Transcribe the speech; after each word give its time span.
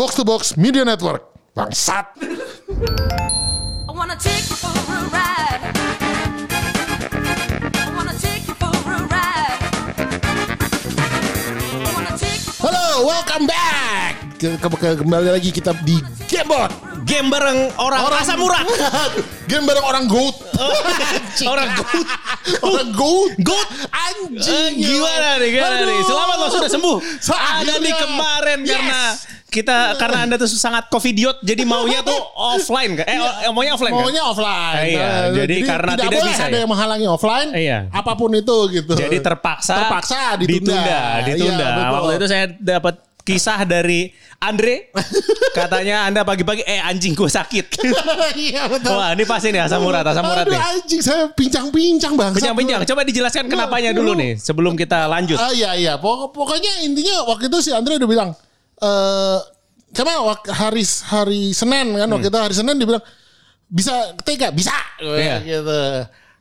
Box 0.00 0.16
to 0.16 0.24
Box 0.24 0.56
Media 0.56 0.80
Network. 0.80 1.28
Bangsat. 1.52 2.16
I 2.16 3.92
wanna 3.92 4.16
take 4.16 4.48
you 4.48 4.56
for 4.56 4.72
a 4.72 5.00
ride. 5.12 5.60
I 7.68 7.88
wanna 7.92 8.16
take 8.16 8.48
you 8.48 8.56
for 8.56 8.72
a 8.72 8.96
ride. 9.12 9.60
I 11.84 11.90
wanna 11.92 12.16
take 12.16 12.40
you 12.48 12.52
Halo, 12.64 13.04
welcome 13.04 13.44
back. 13.44 14.16
Ke- 14.40 14.56
ke- 14.56 14.72
ke- 14.72 15.04
kembali 15.04 15.36
lagi 15.36 15.52
kita 15.52 15.76
di 15.84 16.00
Gamebot. 16.32 16.72
Game 17.04 17.28
bareng 17.28 17.68
orang, 17.76 18.00
asam 18.24 18.40
murah. 18.40 18.64
Game 19.52 19.68
bareng 19.68 19.84
orang 19.84 20.08
goat. 20.08 20.32
orang 21.52 21.68
goat. 21.76 22.06
orang 22.72 22.88
goat. 22.96 23.32
Goat. 23.44 23.68
Anjing. 23.92 24.80
Eh, 24.80 24.96
gimana 24.96 25.36
nih, 25.36 25.60
gimana 25.60 25.76
Aduh. 25.76 25.92
nih? 25.92 26.00
Selamat 26.08 26.36
lo 26.40 26.46
sudah 26.48 26.70
sembuh. 26.72 26.96
Sa- 27.20 27.60
Ada 27.60 27.76
nih 27.84 27.92
kemarin 28.00 28.58
Yes. 28.64 28.72
karena 28.72 29.00
kita 29.50 29.98
karena 29.98 30.18
anda 30.22 30.38
tuh 30.38 30.46
sangat 30.46 30.86
covidiot 30.86 31.42
jadi 31.42 31.66
maunya 31.66 32.00
tuh 32.00 32.14
offline 32.54 32.94
kan? 32.96 33.04
Eh, 33.04 33.18
oh, 33.18 33.52
maunya 33.52 33.74
offline 33.74 33.90
kan? 33.90 34.00
Maunya 34.00 34.22
offline. 34.22 34.86
Iya, 34.86 35.02
Nah, 35.02 35.26
jadi 35.34 35.56
karena 35.60 35.92
tidak, 35.92 36.04
tidak 36.06 36.16
boleh 36.16 36.30
bisa 36.30 36.42
ada 36.42 36.54
ya? 36.54 36.60
yang 36.62 36.70
menghalangi 36.70 37.06
offline. 37.06 37.48
Iya. 37.50 37.78
Apa 37.90 38.12
pun 38.14 38.30
itu 38.32 38.56
gitu. 38.70 38.92
Jadi 38.94 39.16
terpaksa 39.18 39.74
terpaksa 39.76 40.38
ditunda. 40.38 40.72
ditunda, 40.72 41.00
ditunda. 41.26 41.66
Iya, 41.66 41.76
betul. 41.76 41.94
Waktu 41.98 42.12
itu 42.14 42.26
saya 42.26 42.44
dapat 42.54 42.94
kisah 43.20 43.60
dari 43.62 44.08
Andre 44.40 44.88
katanya 45.58 46.08
anda 46.08 46.24
pagi-pagi 46.24 46.64
eh 46.64 46.80
anjing 46.80 47.12
gue 47.12 47.28
sakit. 47.28 47.66
Iya 48.30 48.66
betul. 48.66 48.96
Wah 48.96 49.12
ini 49.12 49.24
pasti 49.26 49.52
nih 49.52 49.60
asam 49.60 49.82
urat, 49.82 50.00
asam 50.02 50.24
urat 50.24 50.46
Aduh, 50.46 50.54
nih. 50.54 50.60
anjing 50.62 51.00
saya 51.02 51.28
pincang-pincang 51.30 52.16
bang. 52.16 52.32
Bincang-bincang, 52.32 52.80
coba 52.86 53.02
dijelaskan 53.04 53.44
kenapanya 53.46 53.90
dulu 53.92 54.16
nih 54.16 54.38
sebelum 54.38 54.72
kita 54.74 55.04
lanjut. 55.04 55.36
Ah 55.36 55.52
iya 55.52 55.76
iya. 55.76 55.92
Pok- 55.98 56.32
pokoknya 56.32 56.80
intinya 56.82 57.26
waktu 57.26 57.52
itu 57.52 57.58
si 57.60 57.70
Andre 57.70 58.00
udah 58.00 58.08
bilang 58.08 58.30
eh 58.80 59.38
karena 59.90 60.12
hari 60.48 60.82
hari 61.04 61.40
Senin 61.50 61.92
kan 61.94 62.08
waktu 62.08 62.28
itu 62.28 62.38
hari 62.38 62.54
Senin 62.54 62.78
dia 62.78 62.86
bilang 62.86 63.04
bisa 63.66 63.92
tega 64.22 64.50
bisa 64.50 64.72
Iya. 65.00 65.36
gitu. 65.42 65.82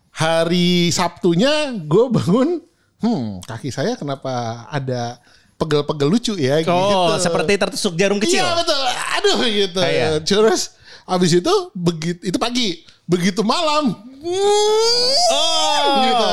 Hari 0.09 0.89
Sabtunya 0.89 1.71
gue 1.77 2.05
bangun 2.09 2.61
hmm 2.99 3.39
kaki 3.43 3.71
saya 3.71 3.95
kenapa 3.95 4.65
ada 4.67 5.17
pegel-pegel 5.55 6.07
lucu 6.07 6.33
ya 6.35 6.59
Oh, 6.67 7.15
gitu. 7.15 7.23
seperti 7.23 7.55
tertusuk 7.55 7.93
jarum 7.95 8.19
kecil. 8.19 8.39
Iya 8.39 8.53
betul. 8.57 8.79
Aduh 9.19 9.37
gitu. 9.45 9.79
Ah, 9.79 9.89
iya. 9.91 10.07
Terus 10.19 10.75
abis 11.03 11.31
itu 11.35 11.53
begitu 11.73 12.21
itu 12.21 12.37
pagi, 12.37 12.85
begitu 13.09 13.41
malam. 13.41 13.89
hmm, 13.89 15.31
Oh, 15.33 16.05
gitu. 16.05 16.27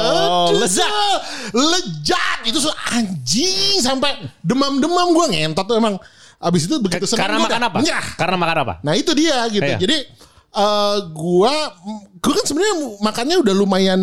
lezat. 0.60 1.20
Lejat 1.50 2.38
itu 2.44 2.58
so 2.58 2.68
anjing 2.86 3.80
sampai 3.80 4.12
demam-demam 4.40 5.10
gue 5.10 5.26
ngentot 5.32 5.64
tuh 5.64 5.74
emang. 5.74 5.96
Abis 6.36 6.68
itu 6.68 6.76
begitu 6.76 7.08
seneng 7.08 7.32
Karena 7.32 7.38
makan 7.40 7.48
udah 7.56 7.70
apa? 7.72 7.78
nyerah. 7.80 8.08
Karena 8.14 8.36
makan 8.36 8.56
apa? 8.60 8.74
Nah 8.84 8.92
itu 8.92 9.16
dia 9.16 9.48
gitu. 9.48 9.64
Iya. 9.64 9.80
Jadi 9.80 9.96
eh 10.52 10.96
gua 11.10 11.52
gua 12.18 12.32
kan 12.34 12.44
sebenarnya 12.44 12.74
makannya 13.00 13.36
udah 13.40 13.54
lumayan 13.56 14.00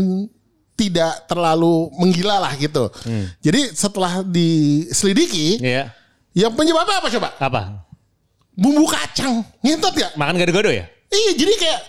tidak 0.73 1.29
terlalu 1.29 1.94
menggila 1.94 2.41
lah 2.41 2.57
gitu. 2.57 2.89
Jadi 3.38 3.69
setelah 3.71 4.25
diselidiki, 4.25 5.61
Iya. 5.61 5.94
yang 6.33 6.57
penyebabnya 6.57 6.97
apa 6.97 7.09
coba? 7.11 7.29
Apa? 7.38 7.61
Bumbu 8.53 8.89
kacang. 8.89 9.45
Ngentot 9.61 9.94
ya? 9.94 10.09
Makan 10.17 10.33
gado-gado 10.35 10.73
ya? 10.73 10.89
Iya 11.09 11.31
jadi 11.38 11.53
kayak 11.53 11.79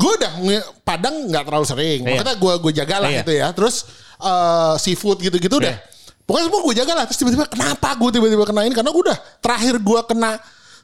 gue 0.00 0.12
udah 0.16 0.32
padang 0.80 1.28
nggak 1.28 1.44
terlalu 1.44 1.66
sering. 1.68 2.00
Iya. 2.02 2.16
Makanya 2.16 2.34
gue 2.40 2.52
gue 2.64 2.72
jaga 2.72 2.96
lah 2.98 3.10
Iya. 3.12 3.20
gitu 3.20 3.32
ya. 3.36 3.46
Terus 3.52 3.76
eh, 4.16 4.74
seafood 4.80 5.18
gitu-gitu 5.20 5.60
udah. 5.60 5.76
Iya. 5.76 5.84
Pokoknya 6.24 6.44
semua 6.48 6.60
gue 6.64 6.74
jaga 6.80 6.92
lah. 6.96 7.04
Terus 7.04 7.18
tiba-tiba 7.20 7.44
kenapa 7.44 7.88
gue 7.94 8.10
tiba-tiba 8.16 8.44
kena 8.48 8.60
ini? 8.64 8.72
Karena 8.72 8.90
gue 8.90 9.02
udah 9.04 9.18
terakhir 9.38 9.74
gue 9.76 10.00
kena 10.08 10.40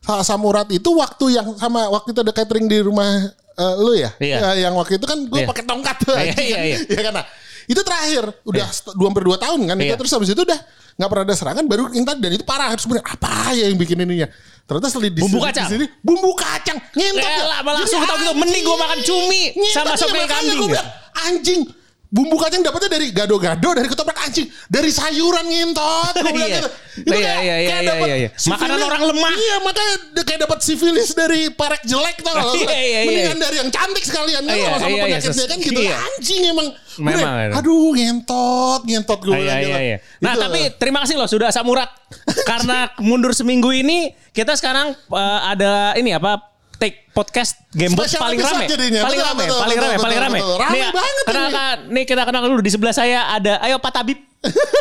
asam 0.06 0.38
urat 0.44 0.70
itu 0.70 0.86
waktu 0.94 1.34
yang 1.34 1.46
sama 1.58 1.90
waktu 1.90 2.14
itu 2.14 2.20
ada 2.22 2.30
catering 2.30 2.70
di 2.70 2.78
rumah 2.78 3.26
eh, 3.56 3.74
lu 3.80 3.96
ya. 3.96 4.10
Iya. 4.20 4.36
Ya, 4.38 4.68
yang 4.68 4.74
waktu 4.76 5.00
itu 5.00 5.06
kan 5.08 5.18
gue 5.24 5.40
Iya. 5.42 5.48
pakai 5.48 5.64
tongkat 5.64 5.96
tuh. 6.04 6.14
Iya, 6.14 6.34
iya, 6.36 6.36
kan. 6.36 6.62
iya. 6.62 6.76
Iya 6.92 7.02
kan. 7.02 7.14
Nah, 7.16 7.26
itu 7.66 7.80
terakhir 7.82 8.24
udah 8.46 8.66
dua 8.94 9.06
hampir 9.10 9.22
dua 9.26 9.36
tahun 9.38 9.60
kan. 9.66 9.76
Iya. 9.78 9.94
Terus 9.98 10.12
habis 10.14 10.30
itu 10.30 10.42
udah 10.42 10.58
nggak 10.96 11.08
pernah 11.10 11.24
ada 11.26 11.34
serangan. 11.34 11.64
Baru 11.66 11.90
tadi 11.90 12.18
dan 12.22 12.32
itu 12.34 12.44
parah. 12.46 12.70
Harus 12.72 12.82
sebenarnya 12.86 13.06
apa 13.06 13.52
ya 13.52 13.66
yang 13.68 13.78
bikin 13.78 13.98
ininya? 14.02 14.28
Ternyata 14.66 14.86
setelah 14.90 15.06
di 15.06 15.22
Bumbu 15.22 15.38
di 15.38 15.46
kacang? 15.46 15.68
sini, 15.70 15.86
bumbu 16.02 16.30
kacang 16.34 16.78
ngentot 16.90 17.22
ya. 17.22 17.62
Malah 17.62 17.86
langsung 17.86 18.02
tahu 18.02 18.18
gitu, 18.18 18.34
mending 18.34 18.62
gua 18.66 18.78
makan 18.82 18.98
cumi 19.06 19.42
sama 19.70 19.94
sop 19.94 20.10
kambing 20.10 20.58
bilang, 20.66 20.88
Anjing. 21.22 21.62
Bumbu 22.06 22.38
kacang 22.38 22.62
dapetnya 22.62 22.86
dari 22.88 23.10
gado-gado, 23.10 23.74
dari 23.74 23.86
ketoprak 23.86 24.14
anjing, 24.20 24.46
dari 24.66 24.88
sayuran 24.88 25.42
ngentot. 25.42 26.14
Gua 26.14 26.30
bilang 26.30 26.46
Iya. 26.46 26.58
gitu. 26.58 26.70
Itu 26.96 27.10
Iya, 27.10 27.18
kayak- 27.18 27.42
iya, 27.42 27.56
iya, 27.56 27.68
kayak 27.68 27.82
iya, 27.82 27.94
iya, 27.98 28.16
iya. 28.16 28.30
Makanan 28.46 28.78
orang 28.80 29.02
lemah. 29.04 29.34
Iya, 29.34 29.56
makanya 29.60 29.94
kayak 30.22 30.40
dapat 30.42 30.58
sifilis 30.60 31.10
dari 31.12 31.40
parek 31.50 31.82
jelek 31.82 32.16
tau 32.22 32.32
gak? 32.32 32.46
Iya, 32.56 32.72
iya, 32.72 32.80
iya. 32.80 33.00
Mendingan 33.04 33.38
dari 33.38 33.56
yang 33.58 33.70
cantik 33.70 34.04
sekalian 34.04 34.42
kan 34.42 34.54
Iya, 34.54 34.64
sama 34.64 34.76
sama 34.76 34.86
iya, 34.86 34.94
iya, 34.94 35.04
penyakitnya 35.04 35.34
ses- 35.36 35.50
kan 35.50 35.58
gitu. 35.60 35.80
iya. 35.82 35.96
Anjing 35.98 36.42
emang. 36.46 36.68
Memang, 36.96 37.12
bilang, 37.12 37.34
iya. 37.36 37.54
Aduh, 37.60 37.88
ngentot, 37.92 38.80
ngentot 38.82 39.20
gue. 39.20 39.36
Iya, 39.36 39.54
iya, 39.60 39.78
iya. 39.84 39.96
Nah, 40.18 40.32
Itu. 40.32 40.42
tapi 40.46 40.60
terima 40.74 40.98
kasih 41.04 41.14
loh 41.14 41.28
sudah 41.28 41.50
asam 41.50 41.66
urat. 41.66 41.90
Karena 42.48 42.88
mundur 42.98 43.30
seminggu 43.30 43.68
ini 43.70 43.98
kita 44.30 44.54
sekarang 44.54 44.94
eh, 44.94 45.40
ada 45.44 45.92
ini 45.94 46.10
apa? 46.10 46.55
Take 46.76 47.08
podcast 47.10 47.56
Gamebot 47.70 48.04
paling 48.04 48.36
rame. 48.36 48.64
jadinya. 48.66 49.00
Paling 49.02 49.16
Betul, 49.16 49.30
rame, 49.32 49.42
betul, 49.42 49.58
paling 49.58 49.76
betul, 49.76 49.80
rame, 49.80 49.94
betul, 49.94 50.04
paling 50.04 50.18
rame. 50.20 50.38
betul. 50.38 50.56
Rame 50.58 50.72
Nih, 50.74 50.84
banget 50.90 51.14
ini. 51.16 51.24
kenalkan, 51.26 51.76
nih 51.88 52.04
kita 52.04 52.22
kenal 52.22 52.42
dulu 52.44 52.60
di 52.60 52.70
sebelah 52.70 52.92
saya 52.92 53.20
ada 53.30 53.52
ayo 53.60 53.76
Pak 53.76 53.92
Tabib. 53.94 54.18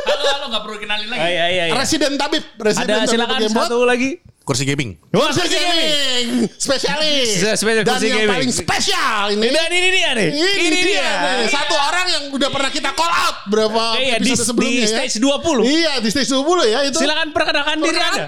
Halo, 0.06 0.24
halo, 0.30 0.46
gak 0.50 0.62
perlu 0.62 0.78
kenalin 0.78 1.08
lagi. 1.08 1.18
Oh, 1.18 1.28
iya, 1.28 1.46
iya, 1.48 1.64
iya. 1.66 1.74
Residen 1.74 2.14
tabib, 2.16 2.44
residen 2.56 2.86
Ada 2.86 2.96
tabib 3.00 3.10
silakan 3.10 3.40
Gamebot. 3.40 3.64
satu 3.66 3.78
lagi. 3.82 4.12
Kursi 4.42 4.62
gaming. 4.62 4.94
Wah, 5.10 5.26
Kursi 5.26 5.40
kursi 5.42 5.56
gaming. 5.56 5.90
gaming 5.90 6.30
spesialis 6.54 7.28
spesial 7.56 7.82
dan 7.82 7.86
kursi 7.88 8.06
yang 8.06 8.18
gaming. 8.20 8.34
paling 8.36 8.52
spesial 8.54 9.24
ini 9.32 9.48
Dan 9.48 9.70
ini 9.72 9.90
dia 9.90 10.10
nih. 10.14 10.30
ini, 10.36 10.80
dia, 10.86 11.10
nih. 11.42 11.50
satu 11.50 11.74
orang 11.74 12.06
yang 12.08 12.24
udah 12.30 12.50
pernah 12.50 12.70
kita 12.70 12.92
call 12.92 13.10
out 13.10 13.38
berapa 13.48 13.84
Iya, 13.98 14.20
di, 14.20 14.28
episode 14.28 14.38
di 14.38 14.46
sebelumnya 14.46 14.84
ya. 14.84 14.90
stage 14.92 15.16
20. 15.18 15.64
iya 15.66 15.94
di 15.98 16.10
stage 16.10 16.30
20 16.30 16.62
ya 16.68 16.80
itu 16.84 16.98
Silakan 17.00 17.28
perkenalkan 17.32 17.76
diri. 17.80 17.98
Anda. 17.98 18.26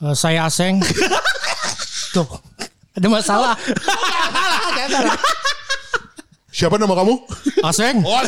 Eh, 0.00 0.14
saya 0.16 0.40
Aseng. 0.42 0.80
Tuh, 2.16 2.26
ada 2.90 3.06
masalah. 3.06 3.54
Salah. 4.90 5.18
siapa 6.50 6.74
nama 6.76 6.90
kamu 6.92 7.14
Aseng. 7.62 8.02
Oh, 8.02 8.18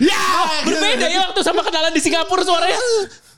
ya 0.00 0.22
Berbeda 0.66 1.06
ya 1.06 1.18
waktu 1.30 1.40
sama 1.40 1.62
kenalan 1.62 1.92
di 1.94 2.02
Singapura 2.02 2.42
suaranya. 2.42 2.78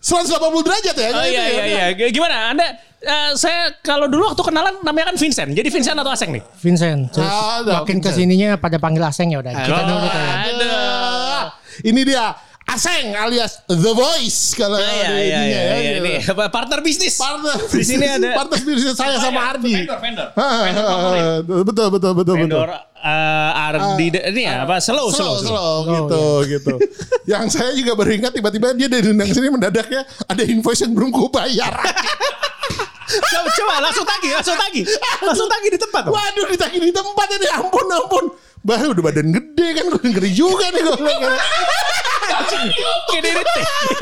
180 0.00 0.38
derajat 0.62 0.94
ya 0.94 1.08
Oh 1.10 1.26
iya 1.26 1.44
iya 1.50 1.64
iya. 1.92 2.08
Gimana? 2.08 2.54
Anda 2.54 2.66
eh, 3.02 3.30
saya 3.34 3.74
kalau 3.82 4.06
dulu 4.06 4.32
waktu 4.32 4.38
kenalan 4.40 4.74
namanya 4.80 5.12
kan 5.12 5.16
Vincent. 5.18 5.50
Jadi 5.52 5.68
Vincent 5.68 5.98
atau 5.98 6.08
Aseng 6.08 6.30
nih? 6.32 6.42
Vincent. 6.62 7.10
Terus 7.12 7.26
Ah, 7.26 7.60
makin 7.82 7.98
Vincent. 7.98 8.14
ke 8.14 8.20
sininya 8.22 8.54
pada 8.56 8.78
panggil 8.78 9.02
Aseng 9.02 9.34
ya 9.34 9.42
udah. 9.42 9.52
Kita 9.52 9.82
dulu. 9.84 10.06
Aduh. 10.06 11.44
Ini 11.84 12.00
dia 12.08 12.32
Aseng 12.66 13.14
alias 13.14 13.62
The 13.70 13.92
Voice 13.94 14.58
kalau 14.58 14.74
Iya 14.74 14.90
di 14.90 14.98
iya 14.98 15.06
ininya 15.06 15.38
iya. 15.46 15.60
ya, 15.62 15.76
iya, 15.78 15.90
gitu. 15.94 16.02
Ini 16.02 16.12
apa, 16.34 16.44
partner 16.50 16.80
bisnis. 16.82 17.14
Partner 17.14 17.56
Di 17.62 17.84
sini 17.86 18.06
ada 18.10 18.28
partner 18.42 18.60
bisnis 18.66 18.94
saya 18.98 19.16
sama 19.22 19.40
Ardi. 19.54 19.86
Vendor, 19.86 19.98
vendor. 20.02 20.28
Ah, 20.34 20.66
betul 21.46 21.62
betul 21.62 21.88
betul 21.94 22.12
betul. 22.18 22.34
vendor 22.42 22.68
eh, 23.06 23.64
Ardi 23.70 24.06
ini 24.10 24.42
ya 24.50 24.66
apa 24.66 24.82
slow 24.82 25.14
slow, 25.14 25.38
slow. 25.38 25.46
slow. 25.46 25.46
slow, 25.46 25.74
gitu 25.94 26.24
gitu. 26.50 26.74
yang 27.32 27.46
saya 27.46 27.70
juga 27.70 27.94
beringat 27.94 28.34
tiba-tiba 28.34 28.74
dia 28.74 28.90
dari 28.90 29.14
undang 29.14 29.30
sini 29.30 29.46
mendadak 29.46 29.86
ya 29.86 30.02
ada 30.26 30.42
invoice 30.42 30.82
yang 30.82 30.92
belum 30.92 31.14
gue 31.14 31.28
bayar. 31.30 31.70
Coba, 33.06 33.48
coba 33.54 33.74
langsung 33.86 34.02
tagih, 34.02 34.34
langsung 34.34 34.58
tagih. 34.58 34.82
Langsung 35.22 35.46
tagih 35.46 35.70
di 35.70 35.78
tempat. 35.78 36.10
Waduh 36.10 36.46
ditagih 36.50 36.80
di 36.82 36.90
tempat 36.90 37.26
ini 37.38 37.46
ampun 37.54 37.86
ampun. 37.86 38.24
Bah 38.66 38.82
udah 38.82 38.98
badan 38.98 39.30
gede 39.30 39.66
kan 39.78 39.84
gue 39.94 40.02
ngeri 40.10 40.30
juga 40.34 40.66
nih 40.74 40.82
gue. 40.82 41.14
Ini, 43.16 43.30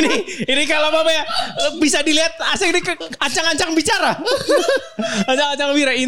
ini, 0.01 0.15
ini, 0.49 0.62
kalau 0.67 0.91
apa 0.91 1.11
ya 1.12 1.25
bisa 1.79 2.01
dilihat 2.03 2.34
asing 2.54 2.72
ini 2.72 2.81
ancang-ancang 3.21 3.71
bicara. 3.77 4.16
Ancang-ancang 5.28 5.71
bicara. 5.77 5.93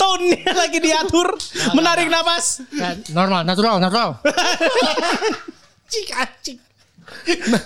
Tone-nya 0.00 0.50
lagi 0.50 0.78
diatur, 0.82 1.36
menarik 1.76 2.10
napas. 2.10 2.64
Ya, 2.74 2.96
normal, 3.14 3.46
natural, 3.46 3.78
natural. 3.78 4.18
Cik 5.86 6.08
acik. 6.16 6.58
Nah, 7.52 7.62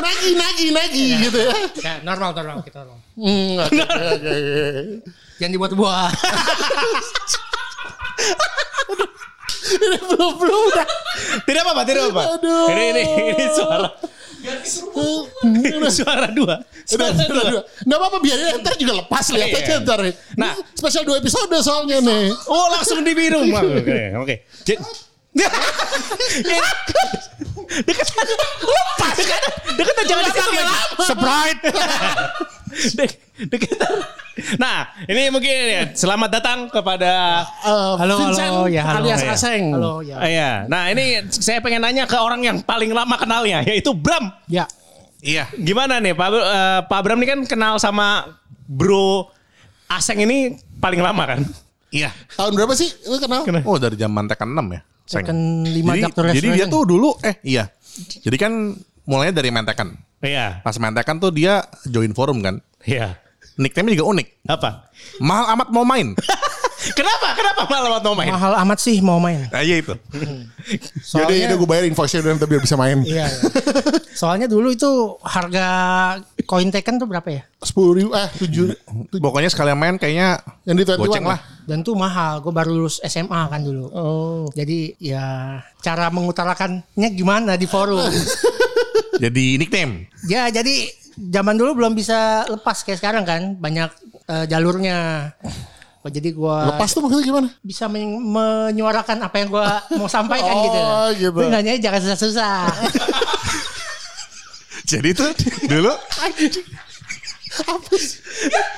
nagi 0.00 0.30
nagi 0.34 0.66
nagi 0.74 1.04
gitu 1.28 1.38
ya. 1.38 1.54
Ya, 1.78 1.94
normal, 2.02 2.34
normal 2.34 2.64
kita 2.64 2.82
normal. 2.82 2.98
Hmm. 3.14 3.62
Jangan 5.38 5.52
dibuat-buat. 5.52 6.12
Ini 8.24 8.72
belum 10.14 10.32
belum 10.38 10.60
udah. 10.72 10.86
Tidak 11.44 11.62
apa-apa, 11.64 11.82
tidak 11.88 12.02
apa-apa. 12.10 12.22
Ini 12.72 12.84
ini 12.92 13.02
ini 13.32 13.44
suara. 13.52 13.88
ini 15.44 15.88
suara 15.88 16.28
dua. 16.28 16.54
Suara, 16.84 17.16
dua. 17.16 17.42
dua. 17.48 17.62
Nggak 17.88 17.98
apa-apa 17.98 18.18
biarin 18.20 18.60
ntar 18.60 18.74
juga 18.76 18.92
lepas 19.00 19.24
lihat 19.32 19.48
iya. 19.50 19.60
aja 19.64 19.74
ntar. 19.80 20.00
Nah, 20.36 20.52
spesial 20.76 21.04
dua 21.08 21.16
episode 21.18 21.56
soalnya 21.64 21.98
nih. 22.04 22.28
Oh 22.48 22.66
langsung 22.72 23.00
diminum. 23.00 23.48
Oke, 23.48 23.80
okay, 23.80 24.04
oke. 24.14 24.34
Okay. 24.62 24.76
dekat 25.34 25.58
lepas 28.06 29.10
dekat 29.18 29.18
dekat 29.18 29.18
dekat, 29.18 29.42
dekat, 29.74 29.94
dekat, 29.98 30.30
dekat, 30.30 30.46
dekat, 31.58 32.53
Nah, 34.58 34.90
ini 35.06 35.30
mungkin 35.30 35.54
ya. 35.54 35.82
Selamat 35.94 36.26
datang 36.40 36.66
kepada 36.66 37.44
Eh, 37.62 37.94
Halo, 38.02 38.18
Vincent 38.18 38.50
halo, 38.50 38.62
ya, 38.66 38.82
halo. 38.82 39.06
alias 39.06 39.22
Ya. 39.22 39.32
Aseng. 39.38 39.64
Halo, 39.70 39.94
ya. 40.02 40.16
Ah, 40.18 40.26
Iya. 40.26 40.50
Nah, 40.66 40.82
ini 40.90 41.22
saya 41.30 41.62
pengen 41.62 41.86
nanya 41.86 42.04
ke 42.10 42.18
orang 42.18 42.42
yang 42.42 42.58
paling 42.60 42.90
lama 42.90 43.14
kenalnya, 43.14 43.62
yaitu 43.62 43.94
Bram. 43.94 44.34
Ya. 44.50 44.66
Iya. 45.22 45.46
Gimana 45.54 46.02
nih, 46.02 46.12
Pak 46.12 46.28
eh, 46.34 46.80
Pak 46.84 47.00
Bram 47.00 47.18
ini 47.22 47.28
kan 47.30 47.40
kenal 47.46 47.78
sama 47.78 48.26
Bro 48.66 49.30
Aseng 49.86 50.24
ini 50.24 50.58
paling 50.82 50.98
lama 50.98 51.22
kan? 51.24 51.40
Iya. 51.94 52.10
Tahun 52.34 52.50
berapa 52.58 52.74
sih 52.74 52.90
lu 53.06 53.22
kenal? 53.22 53.46
Kenal. 53.46 53.62
Oh 53.62 53.78
dari 53.78 53.94
zaman 53.94 54.26
Tekken 54.26 54.50
6 54.50 54.74
ya. 54.74 54.80
Tekken 55.04 55.38
5 55.62 55.94
jadi, 55.94 56.10
jadi 56.34 56.48
dia 56.58 56.66
tuh 56.66 56.82
dulu 56.82 57.14
eh 57.22 57.38
iya. 57.46 57.70
Jadi 58.18 58.34
kan 58.34 58.74
mulainya 59.06 59.38
dari 59.38 59.54
main 59.54 59.62
Tekken. 59.62 59.94
Iya. 60.24 60.64
Pas 60.64 60.76
main 60.80 60.96
Tekken 60.96 61.20
tuh 61.20 61.30
dia 61.30 61.62
join 61.84 62.16
forum 62.16 62.40
kan. 62.40 62.64
Iya. 62.88 63.20
Nickname-nya 63.60 64.00
juga 64.00 64.06
unik. 64.18 64.28
Apa? 64.50 64.90
Mahal 65.22 65.44
amat 65.54 65.68
mau 65.70 65.86
main. 65.86 66.16
Kenapa? 66.98 67.32
Kenapa 67.32 67.64
malah 67.64 68.00
mau 68.02 68.12
main? 68.12 68.28
Mahal 68.28 68.52
amat 68.66 68.78
sih 68.82 69.00
mau 69.00 69.16
main. 69.16 69.48
nah, 69.48 69.64
iya 69.64 69.80
itu. 69.80 69.94
Jadi 71.16 71.48
udah 71.48 71.56
gue 71.56 71.68
bayar 71.68 71.84
invoice-nya 71.88 72.20
dan 72.34 72.36
biar 72.40 72.60
bisa 72.60 72.76
main. 72.76 73.00
Iya. 73.06 73.24
iya. 73.24 73.26
Soalnya 74.12 74.50
dulu 74.50 74.68
itu 74.74 75.16
harga 75.24 75.66
koin 76.44 76.68
Tekken 76.68 76.96
tuh 76.96 77.04
berapa 77.04 77.24
ya? 77.26 77.42
Sepuluh 77.58 77.92
ribu, 77.92 78.10
eh 78.12 78.28
tujuh, 78.36 78.76
Pokoknya 79.16 79.48
sekalian 79.48 79.74
main 79.74 79.96
kayaknya 79.96 80.38
yang 80.62 80.76
di 80.76 80.84
21 80.84 81.00
goceng 81.00 81.24
lah. 81.24 81.40
Dan 81.64 81.80
tuh 81.80 81.92
mahal. 81.92 82.38
Gue 82.38 82.52
baru 82.52 82.76
lulus 82.76 83.00
SMA 83.02 83.40
kan 83.48 83.60
dulu. 83.60 83.88
Oh. 83.90 84.44
Jadi 84.52 84.94
ya 84.96 85.58
cara 85.80 86.08
mengutarakannya 86.08 87.08
gimana 87.10 87.56
di 87.56 87.64
forum. 87.64 88.04
Jadi 89.14 89.56
nickname. 89.56 90.10
ya 90.26 90.50
jadi 90.50 90.90
zaman 91.14 91.54
dulu 91.54 91.78
belum 91.78 91.94
bisa 91.94 92.44
lepas 92.46 92.82
kayak 92.82 92.98
sekarang 92.98 93.22
kan. 93.22 93.54
Banyak 93.54 93.90
eh, 94.26 94.44
jalurnya. 94.46 95.30
Oh, 96.04 96.12
jadi 96.12 96.36
gue 96.36 96.56
Lepas 96.68 96.92
tuh 96.92 97.00
maksudnya 97.00 97.24
gimana? 97.24 97.48
bisa 97.64 97.88
men- 97.88 98.20
menyuarakan 98.20 99.24
apa 99.24 99.40
yang 99.40 99.48
gue 99.48 99.66
mau 99.96 100.04
sampaikan 100.04 100.52
Oh, 100.60 101.08
gitu. 101.16 101.32
gitu. 101.32 101.48
Nanya 101.48 101.80
jangan 101.80 102.00
susah-susah. 102.04 102.56
Jadi 104.84 105.08
tuh 105.12 105.30
dulu 105.66 105.92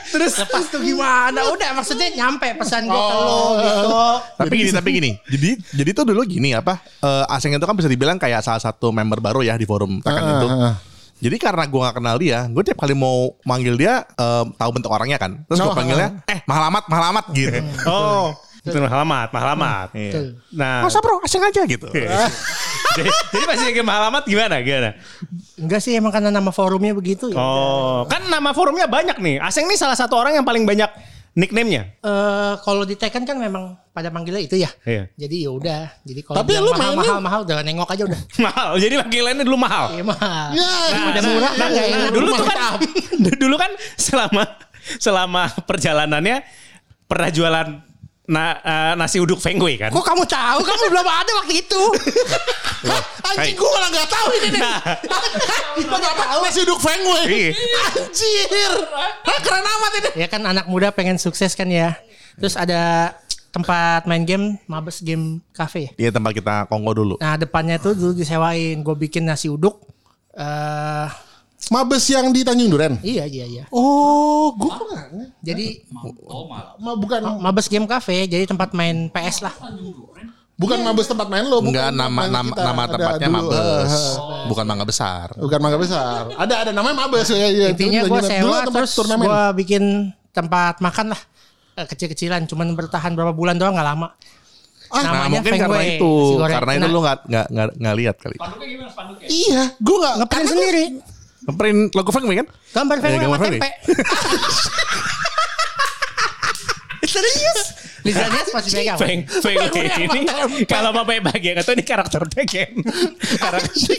Terus 0.06 0.32
lepas 0.36 0.64
tuh 0.68 0.80
gimana? 0.80 1.40
Udah 1.48 1.70
maksudnya 1.72 2.12
nyampe 2.14 2.46
pesan 2.54 2.84
gue 2.84 2.92
ke 2.92 3.14
lo 3.16 3.26
Oh. 3.26 3.50
gitu. 3.56 3.88
tapi 4.36 4.54
gini 4.54 4.70
tapi 4.70 4.88
gini. 4.92 5.10
Jadi 5.24 5.50
jadi 5.72 5.90
tuh 5.92 6.04
dulu 6.06 6.22
gini 6.22 6.52
apa? 6.52 6.78
eh, 7.00 7.24
Aseng 7.28 7.52
itu 7.52 7.64
kan 7.64 7.74
bisa 7.74 7.88
dibilang 7.88 8.16
kayak 8.16 8.40
salah 8.40 8.60
satu 8.60 8.90
member 8.90 9.18
baru 9.18 9.40
ya 9.40 9.54
di 9.54 9.64
forum 9.64 9.98
Tekken 9.98 10.22
Ah, 10.22 10.32
itu. 10.34 10.48
ah. 10.48 10.74
Jadi 11.16 11.36
karena 11.40 11.64
gue 11.64 11.80
gak 11.80 11.96
kenal 11.96 12.16
dia, 12.16 12.44
gue 12.44 12.60
tiap 12.60 12.76
kali 12.76 12.92
mau 12.92 13.32
manggil 13.42 13.74
dia 13.74 14.04
eh, 14.04 14.44
tahu 14.52 14.70
bentuk 14.70 14.92
orangnya 14.92 15.16
kan. 15.16 15.40
Terus 15.42 15.58
gue 15.58 15.66
Oh, 15.66 15.74
panggilnya, 15.74 16.20
eh 16.28 16.44
mahal 16.44 16.68
amat, 16.68 16.84
mahal 16.86 17.04
amat 17.10 17.24
gitu. 17.32 17.56
Oh, 17.88 18.36
itu 18.66 18.78
mahal 18.82 19.00
amat, 19.06 19.28
mahal 19.30 19.48
amat. 19.54 19.88
Betul. 19.94 20.26
Nah, 20.50 20.82
Masa 20.82 20.98
bro, 20.98 21.22
asing 21.22 21.42
aja 21.42 21.62
gitu. 21.62 21.86
jadi, 22.98 23.10
jadi 23.30 23.44
pas 23.46 23.58
lagi 23.62 23.82
mahal 23.86 24.02
amat 24.10 24.24
gimana? 24.26 24.58
Gimana? 24.58 24.90
Enggak 25.54 25.80
sih 25.80 25.94
emang 25.94 26.10
karena 26.10 26.34
nama 26.34 26.50
forumnya 26.50 26.90
begitu 26.92 27.30
ya. 27.30 27.38
Oh, 27.38 28.02
kan 28.10 28.26
nama 28.26 28.50
forumnya 28.50 28.90
banyak 28.90 29.22
nih. 29.22 29.38
Aseng 29.38 29.70
nih 29.70 29.78
salah 29.78 29.94
satu 29.94 30.18
orang 30.18 30.34
yang 30.34 30.44
paling 30.44 30.66
banyak 30.66 30.90
nickname-nya. 31.36 32.00
Eh 32.00 32.54
kalau 32.64 32.88
di 32.88 32.96
Tekken 32.96 33.28
kan 33.28 33.36
memang 33.36 33.76
pada 33.92 34.08
manggilnya 34.08 34.40
itu 34.40 34.56
ya. 34.56 34.72
Iya. 34.88 35.12
Jadi 35.14 35.36
ya 35.44 35.50
udah. 35.52 35.82
Jadi 36.02 36.20
kalau 36.24 36.36
Tapi 36.40 36.52
lu 36.56 36.72
mahal, 36.72 36.92
mahal 36.96 37.18
mahal 37.20 37.40
udah 37.44 37.56
nengok 37.60 37.92
aja 37.92 38.02
udah. 38.08 38.20
Mahal. 38.48 38.68
Jadi 38.80 38.94
panggilannya 39.04 39.44
dulu 39.44 39.58
mahal. 39.60 39.84
Iya 39.92 40.04
mahal. 40.04 40.48
Ya, 40.56 40.68
Udah 41.12 41.22
murah 41.22 41.52
kan 41.54 41.68
nggak 41.70 41.86
Nah, 41.92 42.10
dulu 42.10 42.28
tuh 42.32 42.46
kan 42.48 42.58
dulu 43.44 43.56
kan 43.60 43.70
selama 44.00 44.42
selama 44.96 45.42
perjalanannya 45.68 46.36
pernah 47.06 47.30
jualan 47.30 47.68
na- 48.26 48.58
eh, 48.58 48.92
nasi 48.94 49.18
uduk 49.18 49.38
Feng 49.38 49.58
Wei 49.58 49.74
kan? 49.74 49.90
Kok 49.90 50.02
kamu 50.02 50.22
tahu? 50.26 50.58
Kamu 50.62 50.84
belum 50.90 51.06
ada 51.06 51.30
waktu 51.38 51.54
itu. 51.58 51.82
Anjing 53.26 53.56
gue 53.56 53.68
malah 53.68 53.90
gak 53.90 54.08
tahu 54.08 54.28
ini 54.36 54.48
nih. 54.54 54.62
Gue 55.86 55.98
gak 55.98 56.16
tahu 56.16 56.38
nasi 56.40 56.60
uduk 56.62 56.78
Feng 56.78 57.02
Wei. 57.02 57.24
Iya. 57.26 57.50
Anjir. 57.98 58.72
Hah, 58.94 59.38
keren 59.40 59.64
amat 59.64 59.92
ini. 59.94 60.08
ya 60.16 60.26
kan 60.26 60.42
anak 60.42 60.66
muda 60.66 60.90
pengen 60.90 61.18
sukses 61.18 61.52
kan 61.52 61.66
ya. 61.66 61.98
Terus 62.36 62.54
ada 62.54 63.14
tempat 63.48 64.04
main 64.04 64.22
game, 64.22 64.60
Mabes 64.66 65.00
Game 65.00 65.40
Cafe. 65.50 65.90
Iya 65.96 66.12
tempat 66.12 66.36
kita 66.36 66.68
Kongo 66.68 66.92
dulu. 66.92 67.14
Nah 67.16 67.34
depannya 67.34 67.80
tuh 67.80 67.96
dulu 67.96 68.12
disewain. 68.12 68.80
Gue 68.80 68.94
bikin 68.96 69.24
nasi 69.24 69.48
uduk. 69.48 69.80
eh 70.36 71.08
Mabes 71.66 72.06
yang 72.06 72.30
di 72.30 72.40
Tanjung 72.40 72.70
Duren. 72.70 72.94
iya 73.00 73.26
iya 73.26 73.42
iya. 73.44 73.64
Oh, 73.68 74.54
gue 74.54 74.70
pernah. 74.70 75.02
Jadi 75.40 75.82
Ma, 76.78 76.94
bukan 76.94 77.20
Mabes 77.36 77.66
Game 77.66 77.84
Cafe 77.84 78.24
jadi 78.24 78.44
tempat 78.44 78.70
main 78.70 79.10
PS 79.10 79.42
lah. 79.42 79.50
bukan 80.54 80.78
Mabes 80.80 81.04
tempat 81.04 81.26
main 81.26 81.42
lo. 81.42 81.58
bukan 81.58 81.74
Enggak 81.74 81.90
nama 81.90 82.22
nama 82.24 82.48
kita. 82.48 82.62
nama 82.62 82.82
tempatnya 82.86 83.28
dulu. 83.28 83.36
Mabes. 83.44 83.92
Eh, 83.92 84.14
Bukan 84.48 84.62
Mangga 84.64 84.86
Besar. 84.86 85.26
Bukan 85.34 85.58
mangga 85.58 85.74
besar. 85.74 86.22
Ada 86.32 86.54
ada 86.62 86.70
namanya 86.70 87.02
Mabes 87.02 87.26
ya. 87.28 87.50
ya. 87.50 87.66
Intinya 87.68 88.00
gue 88.00 88.14
Duren. 88.14 88.30
sewa 88.30 88.40
Dulu 88.40 88.54
tempat 88.62 88.78
terus 88.78 88.92
turnamen. 88.94 89.26
gue 89.26 89.42
bikin 89.58 89.82
tempat 90.30 90.78
makan 90.78 91.06
lah. 91.10 91.20
Eh, 91.74 91.82
Kecil-kecilan 91.84 92.46
cuman 92.46 92.72
bertahan 92.72 93.10
berapa 93.12 93.34
bulan 93.34 93.58
doang 93.58 93.74
nggak 93.74 93.88
lama. 93.88 94.14
Ah, 94.86 95.02
Nah 95.02 95.10
Namanya 95.10 95.28
mungkin 95.34 95.50
Feng 95.50 95.60
karena 95.60 95.76
Wei, 95.76 95.98
itu, 95.98 96.12
karena 96.38 96.72
itu 96.72 96.80
Nah. 96.80 96.92
lu 96.94 97.00
nggak 97.02 97.18
nggak 97.26 97.68
nggak 97.74 97.94
lihat 97.98 98.16
kali. 98.16 98.36
Iya, 99.26 99.62
gue 99.76 99.96
nggak 99.98 100.14
Ngeprint 100.16 100.46
sendiri. 100.46 100.84
Ngeprint 101.46 101.94
logo 101.94 102.10
Feng 102.10 102.26
Wei 102.26 102.42
kan? 102.42 102.48
Gambar 102.74 102.96
Feng 102.98 103.12
Eh, 103.12 103.22
sama 103.22 103.38
tempe. 103.38 103.68
Serius? 107.06 107.58
Lisannya 108.02 108.42
masih 108.50 108.70
pegang. 108.72 108.98
Feng 108.98 109.20
Feng 109.26 109.56
ini 109.98 110.20
kalau 110.66 110.90
mau 110.90 111.06
bagian 111.06 111.58
atau 111.58 111.70
ini 111.70 111.82
karakter 111.82 112.22
Tekken. 112.26 112.82
karakter 113.38 113.98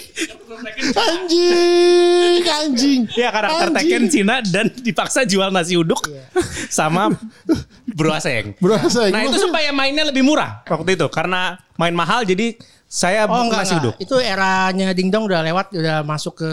Anjing, 0.97 2.43
anjing. 2.43 3.01
ya 3.13 3.29
karakter 3.29 3.67
Anjing. 3.69 3.77
Tekken 3.77 4.03
Cina 4.07 4.35
dan 4.41 4.71
dipaksa 4.73 5.23
jual 5.23 5.51
nasi 5.51 5.75
uduk 5.75 5.99
sama 6.67 7.11
Bro 7.87 8.11
Aseng. 8.11 8.55
Berasa 8.59 9.07
Nah 9.07 9.23
itu 9.23 9.37
supaya 9.39 9.71
mainnya 9.71 10.03
lebih 10.03 10.23
murah 10.23 10.63
waktu 10.65 10.95
itu 10.95 11.07
karena 11.07 11.55
main 11.75 11.93
mahal 11.93 12.23
jadi 12.23 12.55
saya 12.87 13.27
Oh 13.27 13.43
enggak, 13.43 13.67
nasi 13.67 13.73
uduk. 13.75 13.93
enggak. 13.95 14.07
Itu 14.07 14.15
eranya 14.17 14.95
Dingdong 14.95 15.27
udah 15.27 15.43
lewat, 15.43 15.75
udah 15.75 15.97
masuk 16.07 16.39
ke 16.39 16.51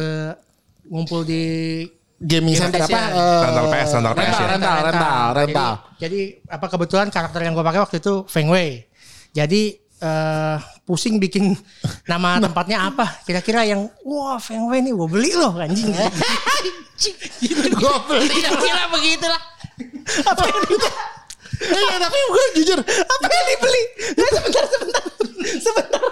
ngumpul 0.88 1.24
di 1.24 1.42
gaming 2.18 2.56
center 2.56 2.84
apa? 2.84 3.00
Eh, 3.12 3.42
Rental 3.44 3.66
PS, 3.68 3.90
rental 3.98 4.14
PS 4.14 4.20
rental, 4.22 4.40
ya. 4.40 4.48
rental, 4.54 4.76
rental, 4.80 5.26
rental. 5.36 5.72
Jadi, 5.98 6.00
jadi 6.00 6.20
apa 6.48 6.66
kebetulan 6.70 7.08
karakter 7.12 7.40
yang 7.44 7.52
gue 7.52 7.64
pakai 7.64 7.80
waktu 7.82 7.96
itu 8.00 8.14
Feng 8.28 8.48
Wei. 8.48 8.84
Jadi 9.34 9.62
eh 9.94 10.56
pusing 10.84 11.16
bikin 11.16 11.56
nama 12.10 12.36
tempatnya 12.40 12.88
apa? 12.92 13.24
Kira-kira 13.24 13.64
yang 13.64 13.88
wah 14.04 14.36
Feng 14.40 14.68
Wei 14.68 14.80
nih 14.84 14.92
gue 14.92 15.08
beli 15.08 15.32
loh 15.36 15.56
anjing. 15.56 15.92
Gue 17.74 17.96
beli. 18.08 18.30
Kira-kira 18.38 18.86
begitulah. 18.88 19.42
Apa 20.24 20.40
yang? 20.46 20.62
Eh, 21.64 21.96
tapi 22.00 22.18
gue 22.18 22.44
jujur. 22.62 22.78
Apa 22.86 23.32
yang 23.34 23.46
dibeli? 23.50 23.82
Nah, 24.14 24.28
sebentar, 24.30 24.64
sebentar, 24.70 25.02
sebentar. 25.58 26.02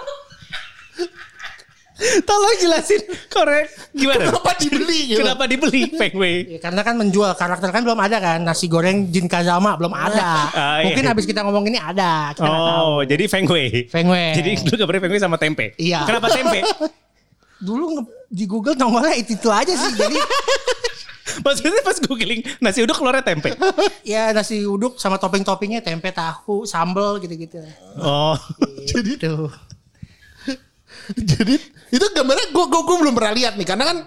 Tolong 2.21 2.55
jelasin 2.61 3.01
korek 3.27 3.65
gimana? 3.95 4.29
Kenapa 4.29 4.51
dibeli 4.61 4.99
gitu? 5.09 5.19
Kenapa 5.25 5.43
dibeli 5.49 5.81
Feng 5.99 6.15
Wei? 6.21 6.35
Ya, 6.57 6.59
karena 6.61 6.81
kan 6.85 6.93
menjual 7.01 7.33
karakter 7.33 7.69
kan 7.73 7.81
belum 7.81 7.97
ada 7.97 8.17
kan 8.21 8.39
nasi 8.45 8.69
goreng 8.69 9.09
Jin 9.09 9.25
Kazama 9.25 9.73
belum 9.73 9.93
ada. 9.97 10.53
Iya. 10.53 10.85
Mungkin 10.91 11.05
habis 11.09 11.25
kita 11.25 11.41
ngomong 11.41 11.65
ini 11.73 11.81
ada. 11.81 12.31
Kita 12.37 12.45
nggak 12.45 12.63
tahu. 12.69 12.85
Oh, 12.85 12.99
jadi 13.01 13.23
Feng 13.25 13.47
Wei. 13.49 13.89
Feng 13.89 14.07
Wei. 14.11 14.37
Jadi 14.37 14.51
dulu 14.61 14.75
gambarnya 14.85 15.01
Feng 15.01 15.13
Wei 15.17 15.21
sama 15.21 15.37
tempe. 15.41 15.65
Iya. 15.81 16.05
Kenapa 16.05 16.27
tempe? 16.29 16.59
dulu 17.67 18.03
di 18.27 18.43
Google 18.43 18.75
nongolnya 18.75 19.15
itu, 19.15 19.39
itu 19.39 19.49
aja 19.49 19.73
sih. 19.73 19.91
Jadi 19.95 20.17
Maksudnya 21.23 21.81
pas 21.81 21.97
googling 21.97 22.45
nasi 22.61 22.83
uduk 22.83 22.99
keluarnya 22.99 23.25
tempe. 23.25 23.55
ya 24.05 24.29
nasi 24.35 24.67
uduk 24.67 25.01
sama 25.01 25.17
topping-toppingnya 25.17 25.81
tempe, 25.81 26.11
tahu, 26.13 26.67
sambal 26.67 27.17
gitu-gitu. 27.17 27.57
Oh. 27.97 28.37
Jadi 28.85 29.17
tuh. 29.17 29.49
Jadi 31.35 31.55
itu 31.93 32.05
gambarnya 32.15 32.49
gue 32.49 32.65
gue 32.65 32.81
gue 32.81 32.97
belum 33.05 33.13
pernah 33.13 33.33
lihat 33.35 33.53
nih 33.59 33.67
karena 33.67 33.85
kan 33.85 33.97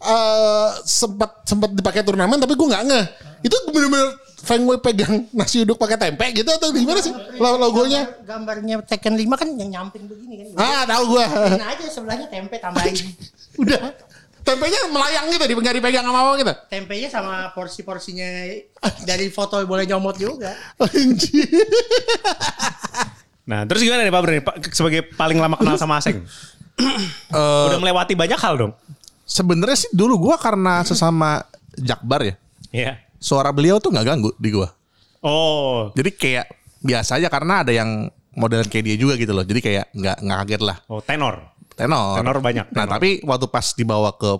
eh, 0.00 0.68
sempat 0.86 1.44
sempat 1.44 1.70
dipakai 1.74 2.00
turnamen 2.00 2.38
tapi 2.38 2.54
gue 2.54 2.68
nggak 2.68 2.84
ngeh. 2.88 3.06
Itu 3.44 3.56
bener-bener 3.68 4.24
Feng 4.44 4.68
Wei 4.68 4.76
pegang 4.76 5.24
nasi 5.32 5.64
uduk 5.64 5.80
pakai 5.80 5.96
tempe 5.96 6.20
gitu 6.36 6.52
atau 6.52 6.68
gimana 6.68 7.00
sih 7.00 7.12
lo- 7.40 7.56
logonya? 7.56 8.04
Gambarnya 8.28 8.84
Tekken 8.84 9.16
5 9.16 9.40
kan 9.40 9.48
yang 9.56 9.70
nyamping 9.72 10.04
begini 10.04 10.52
kan. 10.52 10.60
Ah 10.60 10.84
tahu 10.84 11.16
gue. 11.16 11.24
Bikin 11.24 11.64
aja 11.64 11.84
sebelahnya 11.88 12.26
tempe 12.28 12.60
tambahin. 12.60 12.92
Udah. 13.64 13.96
Tempenya 14.44 14.92
melayang 14.92 15.32
gitu, 15.32 15.40
di 15.48 15.56
nggak 15.56 15.76
dipegang 15.80 16.04
sama 16.04 16.20
apa 16.20 16.32
gitu. 16.36 16.52
Tempenya 16.68 17.08
sama 17.08 17.48
porsi-porsinya 17.56 18.28
dari 19.08 19.32
foto 19.32 19.56
boleh 19.64 19.88
nyomot 19.88 20.20
juga. 20.20 20.52
Anjir. 20.84 21.48
Nah, 23.44 23.68
terus 23.68 23.84
gimana 23.84 24.02
nih 24.02 24.12
Pak? 24.12 24.22
Pak, 24.40 24.54
Sebagai 24.72 25.04
paling 25.14 25.36
lama 25.36 25.56
kenal 25.60 25.76
sama 25.76 26.00
Aseng. 26.00 26.24
Eh, 27.34 27.66
Udah 27.70 27.78
melewati 27.78 28.18
banyak 28.18 28.34
hal 28.34 28.54
dong. 28.58 28.72
Sebenarnya 29.22 29.78
sih 29.78 29.90
dulu 29.94 30.26
gua 30.26 30.36
karena 30.42 30.82
sesama 30.82 31.46
Jakbar 31.78 32.26
ya. 32.26 32.34
Iya. 32.74 32.92
Suara 33.22 33.54
beliau 33.54 33.78
tuh 33.78 33.94
nggak 33.94 34.06
ganggu 34.06 34.34
di 34.42 34.50
gua. 34.50 34.74
Oh. 35.22 35.94
Jadi 35.94 36.10
kayak 36.18 36.50
biasa 36.82 37.22
aja 37.22 37.30
karena 37.30 37.62
ada 37.62 37.70
yang 37.70 38.10
modelan 38.34 38.66
kayak 38.66 38.90
dia 38.90 38.96
juga 38.98 39.14
gitu 39.14 39.30
loh. 39.30 39.46
Jadi 39.46 39.62
kayak 39.62 39.94
nggak 39.94 40.16
nggak 40.18 40.38
kaget 40.42 40.62
lah. 40.66 40.76
Oh, 40.90 40.98
tenor. 40.98 41.54
Tenor. 41.78 42.18
Tenor 42.22 42.36
banyak, 42.42 42.66
Nah 42.74 42.84
tenor. 42.86 42.92
tapi 42.98 43.22
waktu 43.22 43.46
pas 43.50 43.66
dibawa 43.74 44.10
ke 44.14 44.30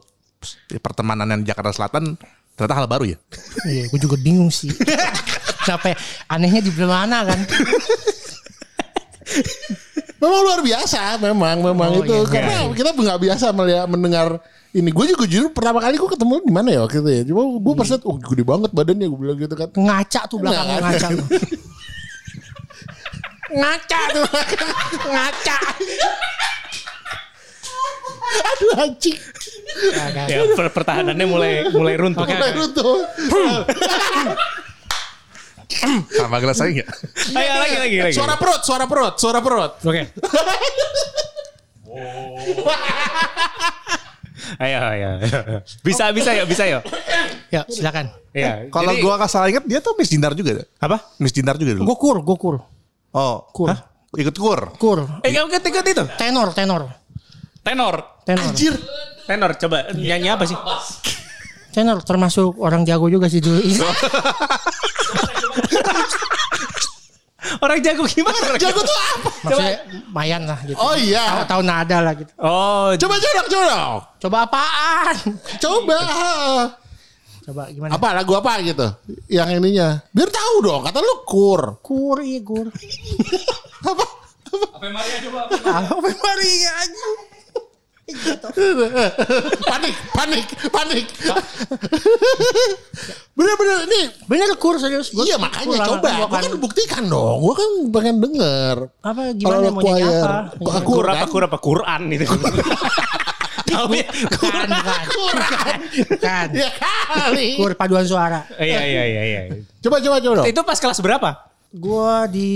pertemanan 0.78 1.26
yang 1.38 1.42
Jakarta 1.46 1.70
Selatan 1.70 2.18
ternyata 2.54 2.74
hal 2.82 2.86
baru 2.86 3.14
ya. 3.14 3.18
Iya, 3.66 3.90
gue 3.90 3.98
juga 4.02 4.18
bingung 4.18 4.50
sih. 4.50 4.70
Ya? 5.64 5.96
Anehnya 6.28 6.60
di 6.60 6.68
mana 6.76 7.24
kan? 7.24 7.40
Memang 10.20 10.40
luar 10.40 10.60
biasa, 10.60 11.16
memang 11.18 11.56
memang 11.60 11.90
Oh, 11.90 12.00
itu 12.00 12.12
iya, 12.12 12.24
karena 12.28 12.54
iya. 12.64 12.72
kita 12.72 12.90
nggak 12.92 13.20
biasa 13.20 13.46
melihat 13.52 13.86
mendengar 13.88 14.28
ini. 14.70 14.88
Gue 14.88 15.04
juga 15.08 15.24
jujur 15.24 15.52
pertama 15.52 15.80
kali 15.80 15.96
gue 15.96 16.08
ketemu 16.08 16.34
di 16.40 16.52
mana 16.52 16.68
ya 16.72 16.80
waktu 16.84 17.00
itu 17.00 17.10
ya. 17.10 17.22
Cuma 17.28 17.42
gue 17.56 17.74
pas 17.74 17.88
liat, 17.88 18.02
oh 18.04 18.16
gede 18.16 18.44
banget 18.44 18.70
badannya 18.72 19.06
gue 19.06 19.18
bilang 19.20 19.36
gitu 19.36 19.54
kan. 19.54 19.68
Ngaca 19.72 20.20
tuh 20.26 20.38
belakangnya 20.40 20.76
Nggak. 20.76 20.84
ngaca. 20.84 21.08
tuh. 21.12 21.26
Ngaca 23.54 24.00
tuh, 24.10 24.26
ngaca. 25.06 25.58
Aduh 28.34 28.72
anjing. 28.82 29.14
Ya, 30.26 30.42
per- 30.56 30.72
pertahanannya 30.74 31.26
mulai 31.28 31.52
mulai 31.70 31.94
runtuh. 31.94 32.24
Mulai 32.26 32.50
runtuh. 32.50 32.98
Sama 36.18 36.36
gelas 36.38 36.56
saya 36.56 36.70
nggak? 36.70 36.88
Ayo 37.32 37.50
lagi 37.56 37.76
lagi 37.78 37.96
lagi. 38.02 38.14
Suara 38.14 38.34
perut, 38.34 38.60
suara 38.62 38.84
perut, 38.84 39.14
suara 39.16 39.38
perut. 39.40 39.72
Oke. 39.82 40.02
Ayo 44.60 44.78
ayo. 44.92 45.08
ayo. 45.20 45.38
Bisa 45.80 46.10
bisa 46.10 46.30
ya, 46.32 46.44
bisa 46.44 46.64
ya. 46.66 46.78
Ya, 47.48 47.62
silakan. 47.66 48.10
Iya. 48.34 48.68
Kalau 48.68 48.92
jadi- 48.92 49.02
gua 49.02 49.14
nggak 49.16 49.30
salah 49.30 49.48
ingat 49.48 49.64
dia 49.64 49.78
tuh 49.78 49.94
Miss 49.94 50.10
Dinar 50.10 50.34
juga. 50.34 50.66
apa? 50.78 50.96
Miss 51.18 51.32
Dinar 51.32 51.56
juga 51.56 51.78
dulu. 51.78 51.86
Gue 51.88 51.96
kur, 51.96 52.16
gue 52.20 52.36
kur. 52.36 52.56
Oh, 53.14 53.46
Kur. 53.54 53.70
Hah? 53.70 53.78
ikut 54.14 54.34
kur. 54.34 54.60
Kur. 54.78 54.98
Eh, 55.22 55.30
kamu 55.30 55.50
ikut 55.50 55.64
ikut 55.64 55.86
itu. 55.86 56.04
Tenor, 56.18 56.50
tenor. 56.50 56.82
Tenor. 57.62 57.94
Tenor. 58.26 58.42
Anjir. 58.50 58.74
Tenor 59.24 59.50
coba 59.56 59.90
nyanyi 59.94 60.28
apa 60.28 60.44
sih? 60.44 60.58
Tenor 61.74 61.98
termasuk 62.06 62.54
orang 62.62 62.86
jago 62.86 63.10
juga 63.10 63.26
sih 63.26 63.42
dulu. 63.42 63.58
Orang 67.64 67.78
jago 67.80 68.04
gimana? 68.04 68.56
Jago 68.60 68.80
tuh 68.84 68.92
apa? 68.92 69.28
Maksudnya 69.46 69.74
mayan 70.12 70.42
lah 70.44 70.58
gitu. 70.68 70.76
Oh 70.76 70.94
iya. 70.96 71.44
Tahu 71.44 71.44
tahu 71.48 71.62
nada 71.64 71.98
lah 72.04 72.12
gitu. 72.16 72.30
Oh, 72.36 72.92
Coba 72.96 73.14
coba 73.16 73.40
coba. 73.48 73.76
Coba 74.20 74.36
apaan? 74.48 75.16
Coba. 75.60 75.98
Coba 77.44 77.62
gimana? 77.72 77.92
Apa 77.96 78.08
lagu 78.16 78.32
apa 78.36 78.60
gitu? 78.64 78.86
Yang 79.28 79.48
ininya. 79.60 80.00
Biar 80.12 80.28
tahu 80.32 80.54
dong, 80.64 80.80
kata 80.84 80.98
lu 81.00 81.14
kur. 81.28 81.80
Kur, 81.84 82.20
iya 82.24 82.40
kur. 82.40 82.68
Apa? 83.90 84.04
Apa 85.64 86.08
Maria 86.08 86.70
aja? 86.72 87.33
panik, 89.70 89.94
panik, 90.12 90.44
panik. 90.68 91.06
Bener-bener 93.34 93.76
ini. 93.88 94.02
Bener 94.24 94.48
kur 94.56 94.76
serius. 94.76 95.10
Gua- 95.10 95.24
iya 95.24 95.40
makanya 95.40 95.82
lama 95.82 95.98
coba. 95.98 96.04
kan 96.04 96.14
gua 96.14 96.26
Gua 96.28 96.38
kan 96.38 96.54
buktikan 96.60 97.02
dong. 97.08 97.36
Gua 97.40 97.54
kan 97.56 97.70
pengen 97.90 98.16
denger. 98.20 98.76
apa 99.00 99.20
gimana 99.32 99.68
mau 99.72 99.82
nyanyi 99.82 100.04
apa? 100.04 100.30
Aku- 100.54 100.84
kur 100.86 101.06
apa 101.06 101.16
kan? 101.18 101.28
kur 101.28 101.42
apa 101.42 101.58
Quran 101.58 102.02
itu. 102.12 102.24
Tahu 103.64 103.96
ya? 103.96 104.06
Bukan. 104.06 104.68
Bukan. 104.68 105.04
Bukan. 106.04 106.46
Ya 106.52 106.68
kali. 106.70 107.48
Kur 107.56 107.72
paduan 107.74 108.04
suara. 108.04 108.44
Iya 108.54 108.80
iya 108.84 109.02
iya 109.02 109.22
iya. 109.24 109.40
Coba 109.80 109.98
coba 109.98 110.20
coba 110.20 110.34
dong. 110.44 110.46
Itu 110.46 110.60
pas 110.62 110.76
kelas 110.76 111.00
berapa? 111.00 111.30
Gua 111.72 112.28
di 112.28 112.52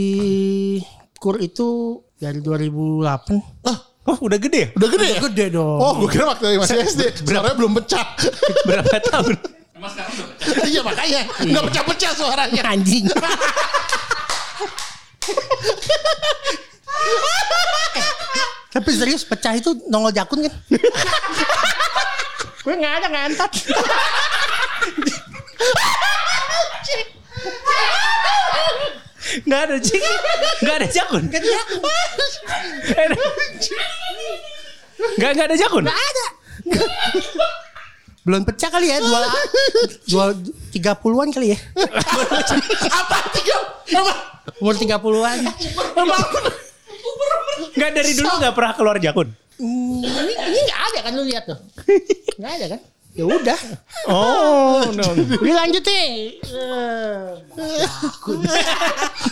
kur 1.16 1.40
itu 1.40 1.98
dari 2.14 2.38
2008. 2.38 3.66
Oh, 4.08 4.16
udah 4.24 4.40
gede? 4.40 4.72
Udah 4.72 4.88
gede 4.88 5.06
ya? 5.12 5.20
Gede 5.28 5.52
dong. 5.52 5.76
Oh, 5.76 5.92
gue 6.00 6.08
kira 6.08 6.32
waktu 6.32 6.56
masih 6.56 6.80
SD. 6.80 7.28
Suaranya 7.28 7.52
belum 7.52 7.76
pecah. 7.76 8.08
Berapa 8.64 8.96
tahun? 9.04 9.36
Iya 10.66 10.82
makanya 10.82 11.22
nggak 11.38 11.64
pecah-pecah 11.70 12.10
suaranya. 12.18 12.66
anjing. 12.66 13.06
Eh, 13.06 13.14
Tapi 18.74 18.90
serius 18.90 19.22
pecah 19.22 19.54
itu 19.54 19.70
nongol 19.86 20.10
jakun 20.10 20.42
kan? 20.42 20.50
Gue 22.66 22.74
nggak 22.74 22.94
ada 23.00 23.06
ngantat. 23.06 23.52
Enggak 29.44 29.60
ada 29.68 29.76
cing. 29.78 30.02
Enggak 30.64 30.76
ada 30.80 30.88
jakun. 30.88 31.22
Gak 31.30 31.38
ada 31.38 31.48
jakun. 31.48 31.80
Enggak 35.18 35.30
enggak 35.34 35.46
ada 35.50 35.56
jakun. 35.56 35.84
Nggak 35.86 36.00
ada. 36.00 36.26
Belum 38.26 38.42
pecah 38.44 38.68
kali 38.68 38.92
ya 38.92 38.98
dua 39.00 39.20
dua 40.04 40.24
tiga 40.74 40.92
puluhan 40.98 41.32
kali 41.32 41.56
ya. 41.56 41.58
apa 42.92 43.16
tiga? 43.32 43.56
Apa? 43.98 44.12
Umur 44.60 44.74
tiga 44.76 44.96
puluhan. 45.00 45.48
Enggak 47.72 47.90
dari 47.94 48.12
dulu 48.12 48.28
enggak 48.36 48.54
pernah 48.54 48.72
keluar 48.76 48.96
jakun. 49.00 49.28
Hmm, 49.58 50.02
ini 50.06 50.34
ini 50.38 50.58
nggak 50.70 50.80
ada 50.92 50.98
kan 51.02 51.12
lu 51.18 51.22
lihat 51.26 51.44
tuh. 51.50 51.58
Nggak 52.38 52.52
ada 52.62 52.66
kan? 52.76 52.80
Ya 53.18 53.26
udah. 53.26 53.60
Oh, 54.06 54.86
no. 54.94 55.02
Udah 55.42 55.54
lanjut 55.66 55.82
deh. 55.82 56.38
Eh, 56.38 57.26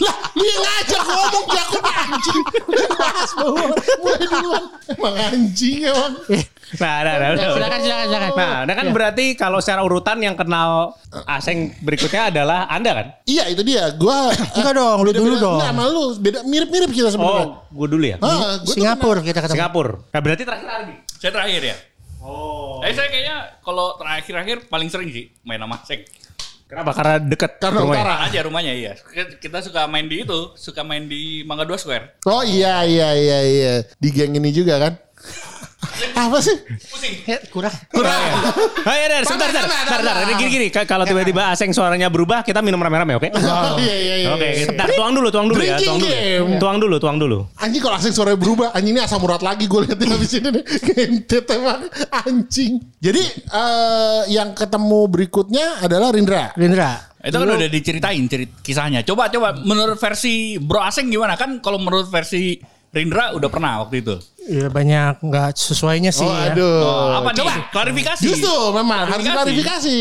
Lah, 0.02 0.16
dia 0.34 0.54
ngajak 0.58 1.02
ngomong 1.06 1.46
jakun 1.46 1.84
anjing. 1.86 2.42
Bahas 2.98 3.30
bahwa 3.38 3.62
mulai 4.02 4.26
duluan. 4.26 4.64
Emang 4.90 5.14
anjing 5.30 5.78
emang. 5.86 6.12
Nah, 6.82 6.96
nah, 7.06 7.14
nah, 7.14 7.28
nah. 7.38 7.54
silakan 7.54 7.78
silakan 7.78 8.06
silakan. 8.10 8.30
Nah, 8.34 8.58
nah 8.66 8.74
kan 8.74 8.86
Ya. 8.90 8.92
berarti 8.92 9.24
kalau 9.38 9.62
secara 9.62 9.86
urutan 9.86 10.18
yang 10.18 10.34
kenal 10.34 10.98
Aseng 11.30 11.70
berikutnya 11.78 12.34
adalah 12.34 12.66
Anda 12.66 12.90
kan? 12.90 13.06
Iya 13.22 13.54
itu 13.54 13.62
dia. 13.62 13.94
Gua 13.94 14.34
Enggak 14.34 14.74
dong, 14.74 14.98
lu 15.06 15.14
dulu 15.14 15.34
dong. 15.38 15.62
Enggak 15.62 15.70
sama 15.70 15.84
lu. 15.86 16.04
Beda 16.18 16.42
mirip-mirip 16.42 16.90
kita 16.90 17.14
sebenarnya. 17.14 17.54
Oh, 17.54 17.62
gue 17.70 17.86
dulu 17.86 18.02
ya. 18.02 18.18
Ah, 18.18 18.58
gua 18.58 18.74
Singapura 18.74 19.22
kita 19.22 19.38
ketemu. 19.38 19.54
Singapura. 19.62 19.94
Nah, 20.10 20.20
berarti 20.26 20.42
terakhir 20.42 20.66
Ardi. 20.66 20.94
Saya 21.22 21.30
terakhir 21.30 21.62
ya. 21.62 21.76
Oh. 22.18 22.65
Eh 22.84 22.92
saya 22.92 23.08
kayaknya 23.08 23.38
kalau 23.64 23.94
terakhir-akhir 23.96 24.68
paling 24.68 24.88
sering 24.90 25.08
sih 25.12 25.30
main 25.46 25.60
sama 25.62 25.78
Seng. 25.86 26.02
Kenapa? 26.66 26.90
Karena 26.98 27.22
dekat 27.22 27.62
Karena 27.62 27.78
rumahnya. 27.78 28.02
utara. 28.02 28.14
Aja 28.26 28.38
rumahnya 28.42 28.72
iya. 28.74 28.92
Kita 29.38 29.62
suka 29.62 29.86
main 29.86 30.10
di 30.10 30.26
itu, 30.26 30.50
suka 30.58 30.82
main 30.82 31.06
di 31.06 31.46
Mangga 31.46 31.62
2 31.62 31.78
Square. 31.78 32.04
Oh 32.26 32.42
iya 32.42 32.82
iya 32.82 33.14
iya 33.14 33.38
iya. 33.46 33.74
Di 34.02 34.10
geng 34.10 34.34
ini 34.34 34.50
juga 34.50 34.82
kan. 34.82 34.98
Apa 36.12 36.44
sih? 36.44 36.52
Pusing. 36.92 37.24
Ya, 37.24 37.40
kurang. 37.48 37.72
Kurang. 37.88 38.20
Oh, 38.84 38.92
iya, 38.92 39.08
iya, 39.08 39.24
sebentar, 39.24 39.48
sebentar, 39.48 39.80
sebentar. 39.88 40.14
Ini 40.28 40.32
gini-gini, 40.36 40.66
K- 40.68 40.84
kalau 40.84 41.08
tiba-tiba 41.08 41.48
Aseng 41.48 41.72
suaranya 41.72 42.12
berubah, 42.12 42.44
kita 42.44 42.60
minum 42.60 42.76
rame-rame, 42.76 43.16
oke? 43.16 43.28
Oh, 43.32 43.80
iya 43.80 43.96
iya 43.96 44.14
iya. 44.20 44.28
Oke, 44.32 44.44
iya. 44.44 44.64
sebentar, 44.68 44.92
tuang 44.92 45.16
dulu, 45.16 45.28
tuang 45.32 45.48
dulu 45.48 45.60
ya, 45.60 45.80
tuang 45.80 45.96
dulu. 45.96 46.12
game. 46.12 46.48
Tuang 46.60 46.76
dulu, 46.76 46.96
tuang 47.00 47.16
dulu. 47.16 47.38
Anjing 47.56 47.80
kalau 47.80 47.96
asing 47.96 48.12
suaranya 48.12 48.36
berubah 48.36 48.68
Anjing 48.76 48.92
ini 48.92 49.00
asam 49.00 49.24
urat 49.24 49.40
lagi 49.40 49.64
gue 49.64 49.80
liatin 49.88 50.08
habis 50.12 50.32
ini 50.36 50.48
nih 50.52 50.64
Gentet 50.86 51.44
emang 51.52 51.80
Anjing 52.12 52.72
Jadi 53.00 53.22
eh, 53.48 54.20
Yang 54.28 54.50
ketemu 54.56 55.00
berikutnya 55.08 55.66
adalah 55.80 56.12
Rindra 56.12 56.52
Rindra. 56.56 56.92
Itu 57.24 57.42
kan 57.42 57.48
udah 57.48 57.66
diceritain 57.66 58.22
cerit 58.30 58.54
kisahnya. 58.62 59.02
Coba 59.02 59.26
coba 59.26 59.56
menurut 59.58 59.98
versi 59.98 60.62
Bro 60.62 60.78
Aseng 60.78 61.10
gimana 61.10 61.34
kan 61.34 61.58
kalau 61.58 61.82
menurut 61.82 62.06
versi 62.06 62.54
Rindra 62.94 63.34
udah 63.36 63.48
pernah 63.50 63.82
waktu 63.84 64.00
itu. 64.00 64.14
Ya 64.46 64.70
banyak 64.70 65.20
nggak 65.20 65.58
sesuainya 65.58 66.14
sih 66.14 66.22
Oh 66.22 66.30
ya. 66.30 66.54
aduh 66.54 66.78
Oh, 66.80 67.08
apa 67.18 67.30
Coba 67.34 67.50
nih? 67.50 67.64
Klarifikasi. 67.74 68.22
Justru 68.22 68.54
memang 68.72 69.10
harus 69.10 69.26
Klarifikasi. 69.26 69.98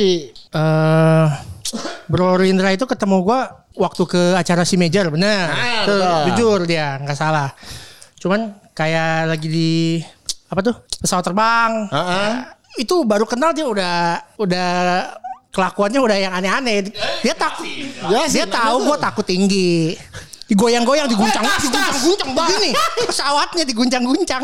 Eh, 0.53 1.25
Bro 2.05 2.37
Rindra 2.39 2.69
itu 2.71 2.85
ketemu 2.85 3.25
gua 3.25 3.65
waktu 3.73 4.03
ke 4.05 4.21
acara 4.37 4.63
si 4.63 4.77
Major 4.77 5.09
bener. 5.09 5.49
Ah, 5.49 5.83
Tuh, 5.83 5.97
betul. 5.97 6.21
jujur 6.31 6.59
dia 6.69 7.01
nggak 7.01 7.17
salah. 7.17 7.49
Cuman 8.21 8.53
kayak 8.71 9.33
lagi 9.33 9.47
di 9.49 9.71
apa 10.45 10.61
tuh 10.61 10.75
pesawat 11.01 11.25
terbang. 11.25 11.71
Heeh. 11.89 12.31
Itu 12.77 13.01
baru 13.03 13.25
kenal 13.25 13.51
dia 13.51 13.65
udah 13.65 13.95
udah 14.37 14.69
kelakuannya 15.49 15.99
udah 15.99 16.17
yang 16.19 16.33
aneh-aneh. 16.35 16.91
Dia 17.23 17.33
takut. 17.33 17.65
Ya, 18.11 18.27
dia 18.29 18.45
sih, 18.45 18.45
tahu 18.45 18.85
gua 18.85 18.97
takut 19.01 19.25
tinggi. 19.25 19.95
Digoyang-goyang, 20.45 21.09
diguncang, 21.09 21.41
Eh, 21.41 21.49
tas, 21.49 21.57
tas. 21.57 21.65
diguncang-guncang 21.65 22.29
begini. 22.37 22.69
Pesawatnya 23.01 23.63
diguncang-guncang. 23.65 24.43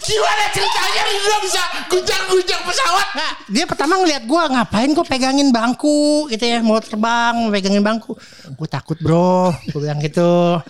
Gimana 0.00 0.44
ceritanya 0.48 1.02
Rindra 1.04 1.36
bisa 1.40 1.62
Guncang-guncang 1.88 2.60
pesawat 2.64 3.08
Nah, 3.12 3.32
dia 3.48 3.64
pertama 3.64 3.96
ngeliat 3.96 4.24
gua 4.24 4.48
ngapain 4.48 4.92
kok 4.92 5.08
pegangin 5.08 5.48
bangku 5.48 6.28
gitu 6.28 6.44
ya 6.44 6.60
mau 6.60 6.76
terbang 6.76 7.36
mau 7.36 7.48
pegangin 7.48 7.80
bangku. 7.80 8.16
Gue 8.56 8.68
takut 8.68 8.96
bro, 8.96 9.52
gue 9.68 9.80
bilang 9.80 10.00
gitu. 10.00 10.60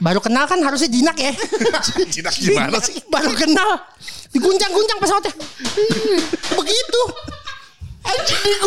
Baru 0.00 0.20
kenal 0.20 0.44
kan 0.44 0.60
harusnya 0.60 0.88
jinak 0.88 1.16
ya. 1.16 1.32
Jinak 2.14 2.34
gimana 2.34 2.76
sih? 2.76 3.00
Baru 3.08 3.32
kenal 3.32 3.88
diguncang-guncang 4.32 4.98
pesawatnya. 5.00 5.32
Begitu. 6.52 7.00
Anjing 8.02 8.42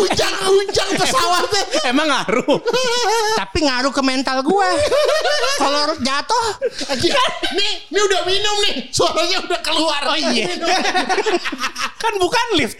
Emang 1.86 2.08
ngaruh. 2.08 2.58
Tapi 3.40 3.58
ngaruh 3.62 3.92
ke 3.92 4.02
mental 4.02 4.42
gue. 4.42 4.68
Kalau 5.56 5.94
jatuh, 5.98 6.44
Anjing, 6.88 7.12
nih, 7.54 7.72
ini 7.88 8.00
udah 8.00 8.20
minum 8.24 8.56
nih. 8.62 8.74
Suaranya 8.90 9.36
udah 9.44 9.60
keluar. 9.60 10.00
Oh 10.08 10.16
iya. 10.16 10.50
Kan 11.96 12.12
bukan 12.16 12.46
lift. 12.54 12.76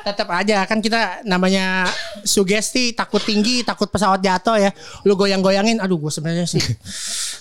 tetap 0.00 0.30
aja 0.30 0.62
kan 0.64 0.78
kita 0.78 1.20
namanya 1.22 1.84
sugesti 2.22 2.94
takut 2.94 3.18
tinggi 3.18 3.60
takut 3.60 3.84
pesawat 3.86 4.22
jatuh 4.22 4.56
ya 4.56 4.70
lu 5.02 5.12
goyang-goyangin 5.12 5.76
aduh 5.76 5.98
gue 5.98 6.08
sebenarnya 6.08 6.46
sih 6.46 6.62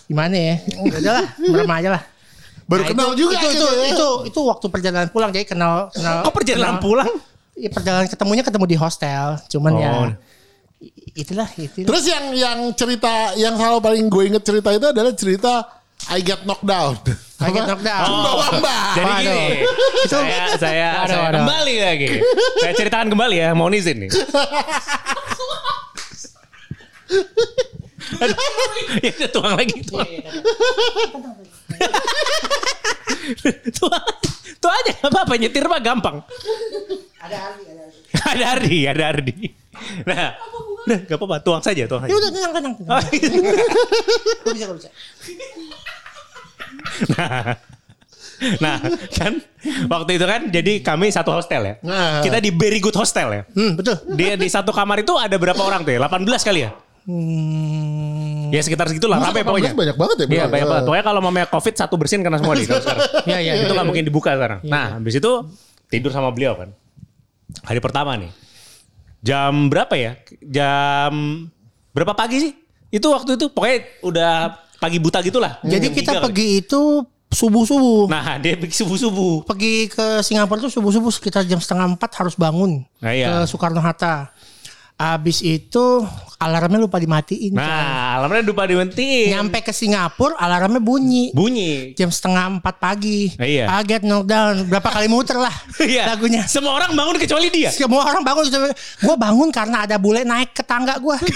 gimana 0.04 0.34
ya 0.34 0.56
udah 0.82 1.12
lah 1.14 1.28
merem 1.40 1.72
aja 1.72 1.90
lah 1.94 2.04
Baru 2.66 2.82
Nah, 2.82 2.90
kenal 2.90 3.10
itu, 3.14 3.22
juga 3.22 3.38
itu, 3.38 3.48
itu, 3.54 3.68
ya. 3.70 3.86
itu 3.94 4.08
itu 4.28 4.40
waktu 4.42 4.66
perjalanan 4.68 5.08
pulang 5.08 5.30
jadi 5.30 5.46
kenal 5.46 5.94
kenal 5.94 6.26
Kok 6.26 6.34
perjalanan 6.34 6.66
kenal- 6.74 6.84
pulang? 6.84 7.12
Iya 7.56 7.70
perjalanan 7.70 8.06
ketemunya 8.06 8.44
ketemu 8.44 8.66
di 8.66 8.76
hostel 8.76 9.40
cuman 9.48 9.72
ya 9.76 9.92
Oh. 9.96 10.12
i- 10.78 10.92
itulah 11.16 11.48
itu 11.56 11.82
Terus 11.82 12.04
yang 12.04 12.26
yang 12.32 12.60
cerita 12.74 13.32
yang 13.34 13.56
selalu 13.56 13.80
paling 13.80 14.06
gue 14.06 14.24
inget 14.28 14.44
cerita 14.44 14.70
itu 14.70 14.86
adalah 14.86 15.12
cerita 15.12 15.54
I 16.06 16.20
get 16.20 16.44
knocked 16.44 16.62
down. 16.62 17.00
I 17.40 17.50
get 17.50 17.66
knocked 17.66 17.82
down. 17.82 18.04
Mbak 18.06 18.36
Wamba. 18.38 18.78
Jadi 18.94 19.08
Waduh. 19.08 19.24
gini, 19.24 19.48
saya 20.06 20.38
saya, 20.54 20.90
Waduh, 21.00 21.08
saya 21.10 21.32
kembali 21.34 21.76
lagi. 21.80 22.08
Saya 22.60 22.74
ceritakan 22.76 23.08
kembali 23.10 23.36
ya, 23.40 23.50
mau 23.56 23.72
izin 23.72 24.04
nih. 24.04 24.10
Ya 29.02 29.10
udah, 29.12 29.30
tuang 29.30 29.54
lagi, 29.56 29.82
tuang. 29.82 30.06
tuang, 33.76 34.06
tuang 34.60 34.76
aja 34.78 34.94
apa-apa 35.02 35.34
nyetir 35.36 35.66
mah 35.66 35.82
gampang. 35.82 36.22
Ada 37.26 37.38
Ardi 37.50 37.64
ada 37.66 37.82
Ardi 37.84 38.00
Ada 38.26 38.46
Ardi, 38.48 38.78
ada 38.88 39.04
Ardi. 39.08 39.36
Nah, 40.04 40.34
udah 40.82 41.00
gak 41.04 41.14
apa-apa, 41.14 41.38
tuang 41.40 41.62
saja, 41.62 41.84
tuang 41.86 42.02
ya 42.02 42.08
saja. 42.08 42.16
udah 42.16 42.30
tenang 42.32 42.52
tenang, 42.52 42.74
tenang. 42.74 42.90
Oh, 42.90 43.02
iya. 43.12 43.30
Gua 44.42 44.54
bisa 44.54 44.66
gua 44.66 44.78
bisa 44.78 44.90
Nah, 47.12 47.56
nah 48.60 48.76
kan 49.12 49.40
waktu 49.88 50.12
itu 50.16 50.26
kan 50.26 50.42
jadi 50.50 50.74
kami 50.82 51.08
satu 51.08 51.32
hostel 51.32 51.62
ya. 51.64 51.74
Nah. 51.82 52.20
Kita 52.20 52.38
di 52.38 52.52
Very 52.52 52.80
Good 52.80 52.92
Hostel 52.94 53.32
ya. 53.32 53.42
hmm 53.48 53.80
betul 53.80 53.96
Di, 54.12 54.36
di 54.36 54.48
satu 54.48 54.72
kamar 54.72 55.00
itu 55.02 55.16
ada 55.16 55.36
berapa 55.36 55.56
orang 55.58 55.84
tuh 55.84 55.96
ya? 55.96 56.00
18 56.02 56.20
kali 56.42 56.60
ya? 56.62 56.72
hmm, 57.06 58.52
Ya 58.52 58.60
sekitar 58.60 58.88
segitulah, 58.88 59.20
Masa 59.20 59.32
ramai 59.32 59.40
18 59.40 59.48
pokoknya. 59.48 59.72
banyak 59.74 59.98
banget 59.98 60.16
ya, 60.18 60.26
Iya 60.28 60.46
banyak 60.48 60.68
banget. 60.68 60.84
Pokoknya 60.84 61.06
kalau 61.06 61.20
mamanya 61.22 61.48
covid 61.48 61.74
satu 61.76 61.96
bersin 61.96 62.20
kena 62.22 62.38
semua 62.38 62.56
di 62.56 62.68
kalau 62.68 62.82
sekarang. 62.82 63.08
ya 63.32 63.38
ya 63.40 63.52
itu 63.56 63.64
ya, 63.64 63.72
nggak 63.72 63.82
ya. 63.82 63.88
mungkin 63.88 64.04
dibuka 64.04 64.30
sekarang. 64.34 64.60
Nah 64.64 65.00
habis 65.00 65.16
itu 65.16 65.32
tidur 65.88 66.12
sama 66.12 66.28
beliau 66.32 66.60
kan. 66.60 66.70
Hari 67.64 67.80
pertama 67.80 68.18
nih. 68.18 68.32
Jam 69.22 69.70
berapa 69.70 69.94
ya? 69.96 70.20
Jam 70.44 71.46
berapa 71.92 72.12
pagi 72.12 72.38
sih? 72.42 72.52
Itu 72.90 73.10
waktu 73.10 73.36
itu 73.36 73.48
pokoknya 73.50 73.80
udah 74.04 74.34
pagi 74.78 75.00
buta 75.00 75.24
gitulah. 75.24 75.58
jadi 75.64 75.88
Jam 75.88 75.96
kita 75.96 76.12
pergi 76.22 76.62
itu 76.62 76.82
subuh 77.26 77.68
subuh 77.68 78.06
Nah 78.08 78.38
dia 78.40 78.56
pergi 78.56 78.80
subuh-subuh. 78.80 79.44
pergi 79.44 79.92
ke 79.92 80.24
Singapura 80.24 80.62
tuh 80.62 80.72
subuh-subuh 80.72 81.12
sekitar 81.12 81.44
jam 81.44 81.60
setengah 81.60 81.92
empat 81.92 82.12
harus 82.16 82.36
bangun 82.38 82.86
Nah, 83.04 83.12
iya. 83.12 83.28
ke 83.44 83.50
Soekarno 83.50 83.84
Hatta. 83.84 84.32
Abis 84.96 85.44
itu 85.44 86.08
alarmnya 86.40 86.80
lupa 86.80 86.96
dimatiin. 86.96 87.52
kan. 87.52 87.60
Nah 87.60 88.16
alamnya 88.16 88.48
lupa 88.48 88.64
dimentiin. 88.64 89.28
Nyampe 89.28 89.60
ke 89.60 89.76
Singapura 89.76 90.40
alarmnya 90.40 90.80
bunyi. 90.80 91.36
Bunyi. 91.36 91.92
Jam 92.00 92.08
setengah 92.08 92.48
empat 92.60 92.80
pagi. 92.80 93.28
Nah, 93.36 93.44
iya. 93.44 93.68
I 93.68 93.84
get 93.84 94.08
knocked 94.08 94.32
down. 94.32 94.64
Berapa 94.72 94.88
kali 94.88 95.12
muter 95.12 95.36
lah 95.36 95.52
Iya. 95.84 96.16
lagunya. 96.16 96.48
Semua 96.48 96.80
orang 96.80 96.96
bangun 96.96 97.20
kecuali 97.20 97.52
dia. 97.52 97.76
Semua 97.76 98.08
orang 98.08 98.24
bangun. 98.24 98.48
Gue 99.04 99.16
bangun 99.20 99.52
karena 99.52 99.84
ada 99.84 100.00
bule 100.00 100.24
naik 100.24 100.56
ke 100.56 100.64
tangga 100.64 100.96
gue. 100.96 101.18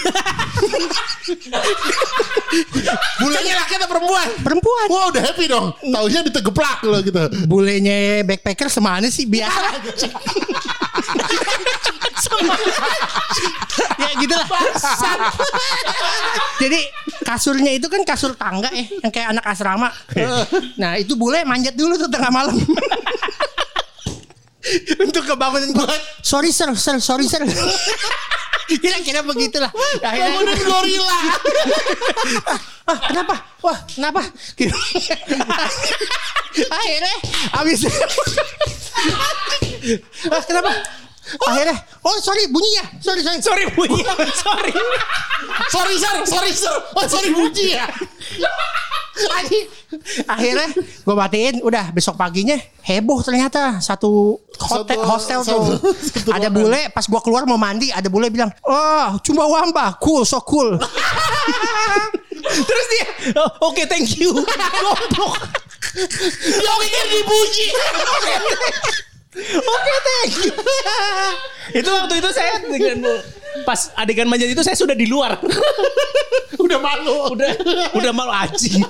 Bulenya 3.20 3.54
laki 3.60 3.76
atau 3.76 3.88
perempuan? 3.92 4.26
Perempuan. 4.40 4.86
Wah 4.88 5.12
udah 5.12 5.20
happy 5.20 5.44
dong. 5.46 5.76
Taunya 5.84 6.24
ditegeplak 6.24 6.80
loh 6.80 7.04
gitu. 7.04 7.20
Bulenya 7.44 8.24
backpacker 8.24 8.72
semana 8.72 9.12
sih 9.12 9.28
biasa. 9.28 9.60
ya 14.00 14.10
gitu 14.20 14.34
lah. 14.34 14.48
Jadi 16.62 16.80
kasurnya 17.24 17.72
itu 17.76 17.86
kan 17.88 18.02
kasur 18.04 18.34
tangga 18.36 18.70
ya, 18.72 18.86
yang 19.02 19.12
kayak 19.12 19.28
anak 19.36 19.44
asrama. 19.46 19.88
nah 20.80 20.96
itu 20.96 21.14
bule 21.16 21.44
manjat 21.44 21.74
dulu 21.76 21.96
tuh 21.96 22.10
tengah 22.10 22.30
malam. 22.32 22.56
Untuk 25.04 25.24
kebangunan 25.24 25.72
gue. 25.72 25.96
Sorry 26.20 26.52
sir, 26.52 26.68
sir, 26.76 27.00
sorry 27.00 27.24
sir. 27.24 27.40
Kira-kira 28.70 29.26
begitulah. 29.26 29.72
Akhirnya, 29.98 30.54
gorila. 30.62 31.18
ah, 32.86 32.98
kenapa? 33.10 33.34
Wah, 33.66 33.78
kenapa? 33.90 34.22
Akhirnya 36.70 37.14
habis 37.50 37.82
ah, 40.30 40.42
kenapa? 40.46 40.70
Akhirnya, 41.40 41.76
oh 42.00 42.16
sorry 42.18 42.46
bunyi 42.46 42.70
ya, 42.74 42.84
sorry 42.98 43.20
sorry. 43.20 43.38
Sorry 43.40 43.64
bunyi. 43.70 44.02
Sorry. 44.42 44.72
sorry 45.68 45.94
sir, 45.96 46.14
sorry 46.24 46.52
sir. 46.52 46.74
Oh 46.92 47.04
sorry 47.04 47.30
bunyi 47.30 47.74
ya. 47.74 47.86
Akhirnya 50.26 50.68
gue 50.78 51.14
matiin, 51.14 51.54
udah 51.60 51.90
besok 51.90 52.14
paginya 52.14 52.56
heboh 52.80 53.20
ternyata 53.20 53.78
satu 53.78 54.38
hotel, 54.56 54.96
Satu- 54.96 55.04
hostel 55.04 55.40
tuh. 55.42 55.64
satu- 55.76 55.92
satu 55.92 56.30
ada 56.30 56.48
bule, 56.48 56.88
pas 56.90 57.04
gue 57.04 57.20
keluar 57.20 57.44
mau 57.44 57.58
mandi, 57.58 57.90
ada 57.90 58.06
bule 58.06 58.30
bilang, 58.30 58.48
oh 58.62 59.18
cuma 59.20 59.44
wamba, 59.44 59.94
cool, 60.00 60.24
so 60.24 60.40
cool. 60.40 60.78
Terus 62.40 62.86
dia, 62.88 63.06
oh, 63.36 63.70
oke 63.70 63.84
thank 63.86 64.16
you. 64.16 64.32
Goblok. 64.84 65.36
Dia 66.40 66.72
pikir 66.80 67.04
dipuji. 67.12 67.66
Oke 69.38 69.94
thank 70.02 70.34
you. 70.42 70.54
itu 71.78 71.86
waktu 71.86 72.14
itu 72.18 72.30
saya 72.34 72.54
dengan 72.66 72.98
pas 73.62 73.94
adegan 73.94 74.26
manjat 74.26 74.50
itu 74.50 74.62
saya 74.66 74.74
sudah 74.74 74.98
di 74.98 75.06
luar. 75.06 75.38
Udah 76.58 76.78
malu. 76.82 77.38
udah 77.38 77.50
udah 77.94 78.12
malu. 78.14 78.30
Anjing. 78.34 78.82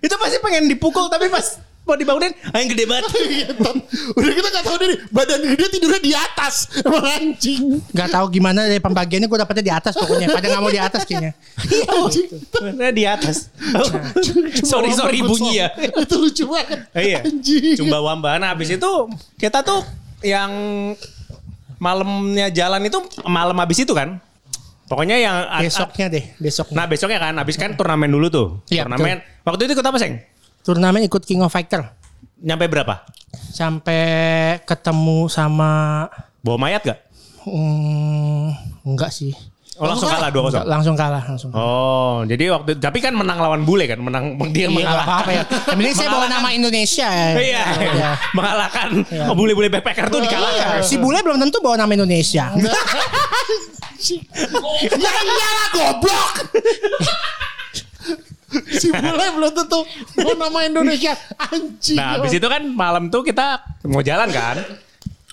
itu 0.00 0.14
pasti 0.18 0.36
pengen 0.42 0.66
dipukul 0.66 1.06
tapi 1.06 1.30
pas 1.30 1.62
mau 1.90 1.98
dibangunin, 1.98 2.30
yang 2.54 2.68
gede 2.70 2.84
banget. 2.86 3.04
Gitu. 3.40 3.70
Udah 4.14 4.32
kita 4.36 4.48
gak 4.54 4.64
tahu 4.66 4.76
diri. 4.78 4.94
Badan 5.10 5.38
dia 5.42 5.68
tidurnya 5.70 6.00
di 6.02 6.12
atas. 6.14 6.70
Emang 6.86 7.06
anjing. 7.06 7.82
Gak 7.90 8.08
tahu 8.14 8.26
gimana 8.30 8.70
dari 8.70 8.78
pembagiannya 8.78 9.26
gue 9.26 9.38
dapetnya 9.42 9.64
di 9.66 9.72
atas 9.74 9.94
pokoknya. 9.98 10.26
Pada 10.30 10.46
nggak 10.46 10.62
mau 10.62 10.70
di 10.70 10.78
atas 10.82 11.02
kayaknya. 11.02 11.32
Nah, 12.78 12.92
di 12.94 13.04
atas. 13.06 13.50
sorry 14.70 14.94
sorry 14.94 15.20
bunyi 15.26 15.66
ya. 15.66 15.68
Itu 16.06 16.16
lucu 16.22 16.44
banget. 16.46 16.78
Iya. 16.94 17.20
Cumba 17.74 17.98
Wamba. 17.98 18.38
Nah, 18.38 18.54
habis 18.54 18.70
itu 18.70 18.90
kita 19.40 19.66
tuh 19.66 19.82
yang 20.22 20.50
malamnya 21.80 22.52
jalan 22.52 22.84
itu 22.86 22.98
malam 23.26 23.56
habis 23.58 23.80
itu 23.82 23.90
kan. 23.96 24.20
Pokoknya 24.90 25.22
yang 25.22 25.46
Besoknya 25.62 26.10
deh, 26.10 26.24
besoknya. 26.42 26.74
Nah, 26.82 26.86
besoknya 26.90 27.18
kan 27.22 27.34
habis 27.38 27.54
kan 27.54 27.78
turnamen 27.78 28.10
dulu 28.10 28.26
tuh. 28.26 28.46
Iya, 28.74 28.90
turnamen. 28.90 29.22
Waktu 29.46 29.70
itu 29.70 29.78
ikut 29.78 29.86
apa, 29.86 29.98
Seng? 30.02 30.18
Turnamen 30.70 31.02
ikut 31.02 31.26
King 31.26 31.42
of 31.42 31.50
Fighter. 31.50 31.82
Nyampe 32.38 32.70
berapa? 32.70 33.02
Sampai 33.50 33.98
ketemu 34.62 35.26
sama 35.26 36.06
Bawa 36.40 36.56
mayat 36.56 36.86
gak? 36.86 36.98
hmm, 37.42 38.54
enggak 38.86 39.10
sih. 39.10 39.34
Oh, 39.80 39.88
langsung 39.88 40.12
kalah 40.12 40.28
2-0. 40.28 40.46
Enggak, 40.52 40.66
langsung 40.68 40.94
kalah, 40.94 41.24
langsung. 41.26 41.50
Oh, 41.50 42.20
jadi 42.22 42.52
waktu 42.52 42.76
tapi 42.76 43.00
kan 43.00 43.16
menang 43.16 43.40
lawan 43.40 43.64
bule 43.64 43.88
kan, 43.88 43.98
menang 43.98 44.36
dia 44.54 44.68
Iya, 44.68 44.76
mengalah. 44.76 45.04
apa-apa 45.08 45.30
ya. 45.32 45.42
Yang 45.42 45.76
penting 45.82 45.94
saya 45.96 46.08
bawa 46.12 46.26
nama 46.28 46.48
Indonesia 46.54 47.08
ya. 47.10 47.28
Iya, 47.34 47.64
Iya. 47.80 48.10
mengalahkan 48.38 48.88
oh, 49.26 49.34
bule-bule 49.34 49.66
backpacker 49.66 50.06
tuh 50.06 50.22
dikalahkan. 50.22 50.86
Si 50.86 51.00
bule 51.00 51.18
belum 51.18 51.40
tentu 51.42 51.58
bawa 51.58 51.74
nama 51.74 51.90
Indonesia. 51.90 52.46
Ya 54.00 54.16
iyalah 54.96 55.66
goblok. 55.76 56.34
si 58.80 58.90
bule 58.90 59.26
belum 59.36 59.52
tentu 59.54 59.80
mau 60.18 60.34
nama 60.34 60.58
Indonesia 60.66 61.14
anjing. 61.38 61.96
Nah, 61.98 62.18
habis 62.18 62.34
itu 62.34 62.46
kan 62.46 62.62
malam 62.66 63.08
tuh 63.08 63.22
kita 63.22 63.62
mau 63.86 64.02
jalan 64.02 64.28
kan. 64.30 64.58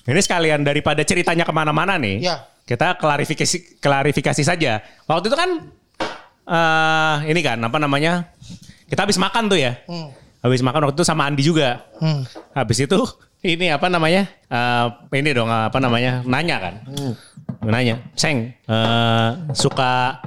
Ini 0.08 0.20
sekalian 0.24 0.64
daripada 0.64 1.04
ceritanya 1.04 1.44
ke 1.44 1.52
mana-mana 1.52 2.00
nih. 2.00 2.24
Ya. 2.24 2.48
Kita 2.68 2.96
klarifikasi 2.96 3.80
klarifikasi 3.84 4.44
saja. 4.44 4.80
Waktu 5.08 5.28
itu 5.32 5.38
kan 5.38 5.50
eh 6.48 7.16
ini 7.32 7.42
kan 7.44 7.60
apa 7.60 7.78
namanya? 7.80 8.32
Kita 8.88 9.04
habis 9.04 9.20
makan 9.20 9.52
tuh 9.52 9.60
ya. 9.60 9.76
Habis 10.40 10.64
makan 10.64 10.88
waktu 10.88 10.96
itu 10.96 11.08
sama 11.08 11.28
Andi 11.28 11.44
juga. 11.44 11.84
Hmm. 12.00 12.24
Habis 12.56 12.88
itu 12.88 13.00
ini 13.44 13.68
apa 13.74 13.92
namanya? 13.92 14.32
Eh 14.48 14.88
ini 15.20 15.36
dong 15.36 15.52
apa 15.52 15.76
namanya? 15.82 16.24
Nanya 16.24 16.58
kan. 16.62 16.76
Nanya, 17.68 18.00
"Seng, 18.16 18.54
eh, 18.54 19.30
suka 19.52 20.24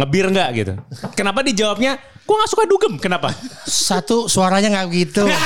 ngebir 0.00 0.32
nggak 0.32 0.48
gitu?" 0.56 0.72
Kenapa 1.12 1.44
dijawabnya? 1.44 2.00
Gua 2.24 2.40
nggak 2.40 2.50
suka 2.50 2.64
dugem. 2.64 2.96
Kenapa? 2.96 3.36
Satu 3.68 4.24
suaranya 4.26 4.72
nggak 4.72 4.88
gitu. 4.96 5.28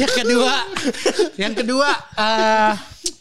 yang 0.00 0.12
kedua, 0.12 0.54
yang 1.36 1.54
kedua, 1.56 1.88
eh, 2.16 2.72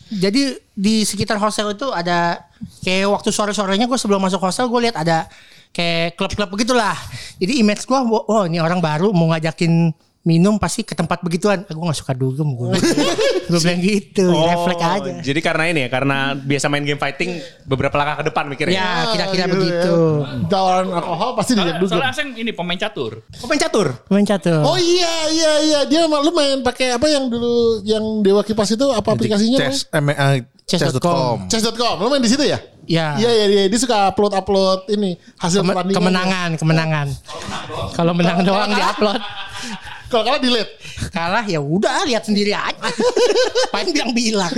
jadi 0.10 0.58
di 0.74 1.04
sekitar 1.04 1.38
hostel 1.38 1.76
itu 1.76 1.92
ada 1.92 2.50
kayak 2.82 3.12
waktu 3.12 3.30
sore-sorenya 3.30 3.86
gue 3.86 4.00
sebelum 4.00 4.24
masuk 4.24 4.42
hostel 4.42 4.72
gue 4.72 4.90
lihat 4.90 4.98
ada 4.98 5.28
kayak 5.76 6.18
klub-klub 6.18 6.50
begitulah. 6.50 6.96
Jadi 7.38 7.62
image 7.62 7.86
gue, 7.86 8.00
oh 8.00 8.44
ini 8.48 8.58
orang 8.64 8.82
baru 8.82 9.14
mau 9.14 9.30
ngajakin 9.36 9.94
minum 10.20 10.60
pasti 10.60 10.84
ke 10.84 10.92
tempat 10.92 11.24
begituan. 11.24 11.64
Gue 11.64 11.86
gak 11.88 12.00
suka 12.00 12.12
dugem 12.12 12.52
gue. 12.52 12.76
gue 13.50 13.60
bilang 13.60 13.82
gitu, 13.82 14.26
refleks 14.30 14.84
aja. 14.84 15.10
Oh, 15.10 15.24
Jadi 15.24 15.40
karena 15.40 15.64
ini 15.72 15.80
ya, 15.86 15.90
karena 15.90 16.18
biasa 16.36 16.70
main 16.70 16.86
game 16.86 17.00
fighting 17.00 17.40
beberapa 17.66 17.96
langkah 17.98 18.22
ke 18.22 18.26
depan 18.30 18.44
mikirnya. 18.46 18.78
Ya 18.78 18.90
kira-kira 19.10 19.46
gitu 19.48 19.58
begitu. 19.58 19.96
ya. 20.22 20.46
Tawaran 20.46 20.88
alkohol 20.92 21.30
pasti 21.34 21.52
Soalnya, 21.56 21.76
dulu. 21.80 21.90
soalnya 21.90 22.12
Aseng 22.14 22.30
ini 22.36 22.52
pemain 22.54 22.78
catur. 22.78 23.26
Pemain 23.42 23.58
catur. 23.58 23.88
Main 24.12 24.26
catur. 24.28 24.60
Oh 24.62 24.78
iya 24.78 25.14
iya 25.32 25.52
iya 25.66 25.80
dia 25.90 26.06
lu 26.06 26.32
main 26.36 26.62
pakai 26.62 26.94
apa 26.94 27.08
yang 27.10 27.26
dulu 27.26 27.82
yang 27.82 28.04
Dewa 28.22 28.46
Kipas 28.46 28.70
itu 28.70 28.86
apa 28.92 29.16
aplikasinya? 29.16 29.58
Chess, 29.66 29.88
eh, 29.90 30.02
eh, 30.04 30.38
Chess.com. 30.70 31.50
chess.com. 31.50 31.96
Lu 31.98 32.14
main 32.14 32.22
di 32.22 32.30
situ 32.30 32.46
ya? 32.46 32.62
Ya. 32.86 33.18
Iya 33.18 33.30
iya 33.34 33.46
iya 33.46 33.64
dia 33.66 33.80
suka 33.80 34.14
upload 34.14 34.34
upload 34.34 34.80
ini 34.90 35.18
hasil 35.38 35.62
Keme- 35.62 35.74
pertandingan. 35.74 35.98
kemenangan, 35.98 36.50
kemenangan. 36.58 37.08
Kalau 37.94 38.14
menang 38.14 38.46
doang 38.46 38.70
diupload. 38.70 39.22
Kalau 40.10 40.24
kalah 40.26 40.42
delete. 40.42 40.74
Kalah 41.14 41.46
ya 41.46 41.62
udah 41.62 42.04
lihat 42.10 42.26
sendiri 42.26 42.52
aja. 42.52 42.90
Paling 43.74 43.94
bilang-bilang. 43.94 44.54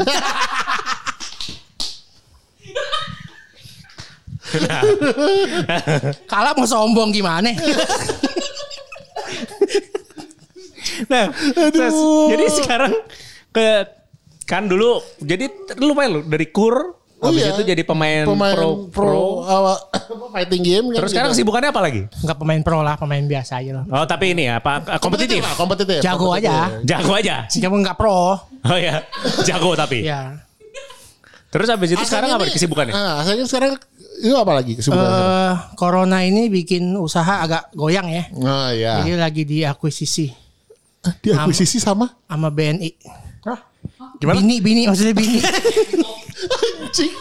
Kalah 6.31 6.55
mau 6.55 6.67
sombong 6.67 7.11
gimana? 7.11 7.51
Nah, 11.07 11.33
terus, 11.71 11.97
jadi 12.29 12.45
sekarang 12.51 12.93
ke 13.51 13.83
kan 14.47 14.67
dulu 14.67 14.99
jadi 15.23 15.47
lumayan 15.79 16.19
lu 16.19 16.21
dari 16.27 16.51
kur 16.51 17.00
Oh 17.21 17.29
habis 17.29 17.45
iya. 17.45 17.53
itu 17.53 17.61
jadi 17.61 17.85
pemain, 17.85 18.25
Pemain 18.25 18.57
pro 18.57 18.89
pro, 18.89 19.05
pro. 19.05 19.25
awal 19.45 19.77
fighting 20.33 20.65
game 20.65 20.85
kan. 20.89 21.05
Terus 21.05 21.09
sekarang 21.13 21.29
gitu. 21.29 21.45
kesibukannya 21.45 21.69
apa 21.69 21.81
lagi? 21.85 22.01
Enggak 22.17 22.37
pemain 22.41 22.61
pro 22.65 22.79
lah, 22.81 22.97
pemain 22.97 23.21
biasa 23.21 23.61
aja 23.61 23.71
loh. 23.77 23.85
Oh, 23.93 24.05
tapi 24.09 24.33
ini 24.33 24.49
ya, 24.49 24.57
apa 24.57 24.97
kompetitif. 24.97 25.37
lah, 25.37 25.53
kompetitif. 25.53 26.01
Jago 26.01 26.33
kompetitif. 26.33 26.49
aja. 26.49 26.81
Jago 26.81 27.13
aja. 27.13 27.35
Sih 27.45 27.61
kamu 27.61 27.85
enggak 27.85 27.93
pro. 28.01 28.41
Oh 28.41 28.77
ya, 28.77 29.05
jago 29.47 29.77
tapi. 29.77 30.01
Ya. 30.01 30.41
Terus 31.53 31.69
habis 31.69 31.93
itu 31.93 32.03
sekarang 32.09 32.33
apa 32.33 32.41
Asalnya 32.41 32.55
kesibukannya? 32.57 32.93
Ah, 32.97 33.13
asalnya 33.21 33.45
sekarang 33.45 33.71
itu 34.17 34.33
apa 34.33 34.51
lagi 34.57 34.73
kesibukannya? 34.81 35.21
Eh, 35.21 35.53
corona 35.77 36.25
ini 36.25 36.49
bikin 36.49 36.89
usaha 36.97 37.45
agak 37.45 37.69
goyang 37.77 38.09
ya. 38.09 38.23
oh 38.33 38.69
iya. 38.73 38.93
Jadi 39.05 39.11
lagi 39.21 39.43
diakuisisi 39.45 40.25
Di 41.21 41.29
akuisisi 41.37 41.77
sama 41.77 42.09
sama 42.25 42.49
BNI. 42.49 42.89
Gimana? 44.21 44.37
Bini, 44.41 44.57
bini 44.61 44.81
maksudnya 44.89 45.13
bini. 45.17 45.37
anjing. 46.49 47.13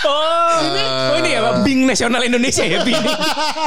Oh, 0.00 0.56
ini, 0.64 0.80
oh 0.80 1.16
ini 1.20 1.30
ya, 1.36 1.40
Bing 1.60 1.84
Nasional 1.84 2.24
Indonesia 2.24 2.64
ya, 2.64 2.80
Bing. 2.80 2.96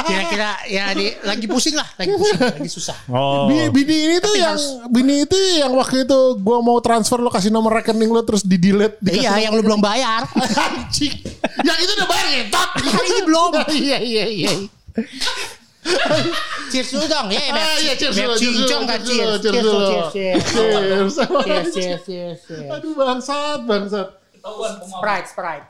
Kira-kira 0.10 0.58
ya 0.66 0.90
di, 0.98 1.14
lagi 1.22 1.46
pusing 1.46 1.78
lah, 1.78 1.86
lagi 1.94 2.10
pusing, 2.18 2.40
lagi 2.42 2.72
susah. 2.72 2.98
Oh. 3.12 3.46
Bini, 3.46 3.70
bini 3.70 3.96
ini 4.10 4.18
tuh 4.18 4.34
yang 4.34 4.58
bini 4.90 5.30
itu 5.30 5.38
yang 5.62 5.70
waktu 5.78 6.10
itu 6.10 6.20
gua 6.42 6.64
mau 6.66 6.82
transfer 6.82 7.22
lo 7.22 7.30
kasih 7.30 7.54
nomor 7.54 7.78
rekening 7.78 8.10
lo 8.10 8.26
terus 8.26 8.42
di 8.42 8.58
delete 8.58 8.98
Iya, 9.06 9.46
yang 9.46 9.54
lu 9.54 9.62
belum 9.62 9.78
bayar. 9.84 10.26
anjing. 10.66 11.14
yang 11.62 11.78
itu 11.78 11.92
udah 12.02 12.08
bayar 12.10 12.26
ngetot. 12.32 12.70
Hari 12.82 13.08
ini 13.14 13.22
belum. 13.28 13.52
Iya 13.84 13.98
iya 14.02 14.26
iya. 14.26 14.52
Cheers 16.70 16.90
dulu 16.90 17.06
dong. 17.06 17.28
Ya, 17.28 17.42
Ah, 17.50 17.76
iya, 17.78 17.94
cheers 17.94 18.16
dulu, 18.16 18.34
cheers 18.34 18.56
cincong 18.56 18.82
dulu, 18.82 18.90
kan 18.90 19.00
cheers 19.00 19.20
dulu, 19.20 19.36
cheers. 19.38 19.62
dulu. 19.62 19.80
cheers, 19.84 20.08
cheers. 20.10 20.44
Cheers. 20.46 21.14
Cheers, 21.14 21.68
cheers, 21.70 22.02
cheers, 22.02 22.40
cheers. 22.42 22.70
Aduh 22.70 22.94
bangsat 22.94 23.60
bangsat. 23.62 24.08
Sprite, 24.86 25.28
Sprite. 25.28 25.68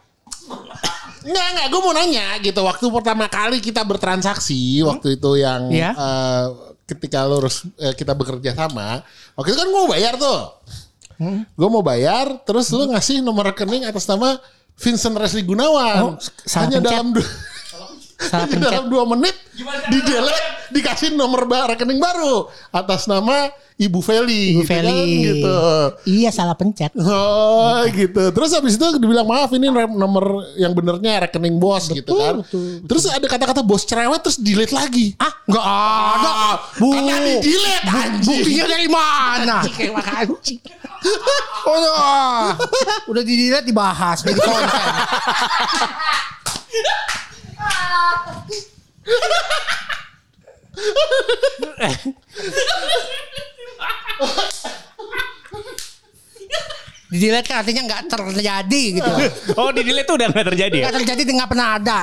Enggak 1.24 1.46
enggak, 1.50 1.68
gue 1.68 1.82
mau 1.82 1.94
nanya 1.94 2.26
gitu. 2.38 2.62
Waktu 2.62 2.86
pertama 2.90 3.26
kali 3.28 3.58
kita 3.58 3.82
bertransaksi, 3.82 4.84
waktu 4.84 5.16
itu 5.16 5.32
yang 5.36 5.68
Iya. 5.68 5.92
eh, 5.92 6.46
ketika 6.86 7.24
lu 7.24 7.40
harus 7.40 7.64
eh, 7.78 7.94
kita 7.94 8.12
bekerja 8.12 8.52
sama, 8.54 9.02
waktu 9.34 9.50
itu 9.50 9.58
kan 9.58 9.68
gue 9.68 9.80
mau 9.80 9.90
bayar 9.90 10.14
tuh. 10.16 10.42
Gue 11.54 11.70
mau 11.70 11.80
bayar, 11.80 12.44
terus 12.44 12.68
lu 12.70 12.84
ngasih 12.86 13.20
nomor 13.20 13.48
rekening 13.48 13.84
atas 13.84 14.04
nama 14.04 14.36
Vincent 14.76 15.16
Resli 15.16 15.42
Gunawan. 15.42 16.02
Oh, 16.04 16.14
Hanya 16.52 16.78
pencet. 16.78 16.92
dalam 16.92 17.08
Salah 18.20 18.44
hanya 18.44 18.50
pencet. 18.52 18.60
dalam 18.60 18.86
dua 18.88 19.04
menit 19.08 19.36
di 19.54 20.00
delete 20.02 20.42
dikasih 20.70 21.14
nomor 21.14 21.46
ba- 21.46 21.70
rekening 21.70 21.98
baru 21.98 22.46
atas 22.70 23.06
nama 23.06 23.48
Ibu 23.74 24.00
Feli. 24.00 24.54
Ibu 24.54 24.62
gitu 24.62 24.70
kan, 24.70 24.86
Feli. 24.86 25.14
gitu. 25.24 25.58
Iya, 26.08 26.30
salah 26.30 26.54
pencet. 26.54 26.94
Oh 26.96 27.82
gitu. 27.88 28.30
Terus 28.30 28.50
habis 28.52 28.74
itu 28.74 28.86
dibilang 28.96 29.26
maaf 29.26 29.50
ini 29.52 29.66
nomor 29.88 30.26
yang 30.56 30.74
benernya 30.74 31.26
rekening 31.26 31.58
bos 31.58 31.86
gitu 31.88 32.14
kan. 32.14 32.42
Terus 32.86 33.04
ada 33.08 33.22
kata-kata 33.24 33.62
bos 33.62 33.82
cerewet 33.84 34.22
terus 34.22 34.38
delete 34.38 34.74
lagi. 34.74 35.14
Ah, 35.18 35.34
enggak 35.46 35.66
ada. 35.66 36.34
Bu, 36.78 36.90
Karena 36.92 37.16
di 37.18 37.34
delete 37.44 37.88
anjing. 37.88 38.26
buktinya 38.26 38.66
dari 38.68 38.88
mana? 38.88 39.56
Anjing. 39.62 40.60
Oh, 41.64 41.80
udah, 41.80 42.60
udah 43.08 43.24
di 43.24 43.34
delete 43.38 43.68
dibahas 43.68 44.20
jadi 44.20 44.36
konten. 44.36 44.88
Di 57.14 57.22
delete 57.22 57.46
kan 57.46 57.62
artinya 57.62 57.86
nggak 57.86 58.02
terjadi 58.10 58.84
gitu. 58.98 59.12
Oh, 59.54 59.70
di 59.70 59.86
delete 59.86 60.10
tuh 60.10 60.18
udah 60.18 60.34
nggak 60.34 60.48
terjadi 60.50 60.78
ya? 60.82 60.84
Nggak 60.90 60.96
terjadi 60.98 61.22
dan 61.30 61.34
nggak 61.38 61.52
pernah 61.54 61.68
ada. 61.78 62.00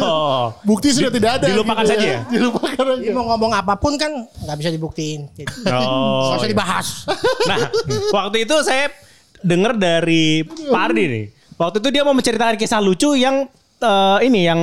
Oh. 0.00 0.56
Bukti 0.64 0.88
sudah 0.96 1.12
tidak 1.12 1.30
ada. 1.36 1.52
dilupakan 1.52 1.84
gitu 1.84 1.92
saja 1.92 2.06
ya? 2.08 2.20
Dilupakan 2.32 2.84
aja. 2.88 2.96
Jadi 2.96 3.12
mau 3.12 3.28
ngomong 3.28 3.52
apa 3.52 3.76
pun 3.76 4.00
kan 4.00 4.08
nggak 4.24 4.56
bisa 4.56 4.70
dibuktiin. 4.72 5.28
Jadi, 5.36 5.52
Oh. 5.68 6.32
nggak 6.32 6.38
usah 6.40 6.48
iya. 6.48 6.54
dibahas. 6.56 6.86
Nah, 7.44 7.58
waktu 8.08 8.48
itu 8.48 8.56
saya 8.64 8.88
dengar 9.44 9.76
dari 9.76 10.48
Pak 10.48 10.80
Ardi 10.80 11.04
nih. 11.04 11.24
Waktu 11.60 11.76
itu 11.84 11.88
dia 11.92 12.02
mau 12.08 12.16
menceritakan 12.16 12.56
kisah 12.56 12.80
lucu 12.80 13.20
yang 13.20 13.44
eh, 13.78 14.18
ini 14.24 14.40
yang 14.42 14.60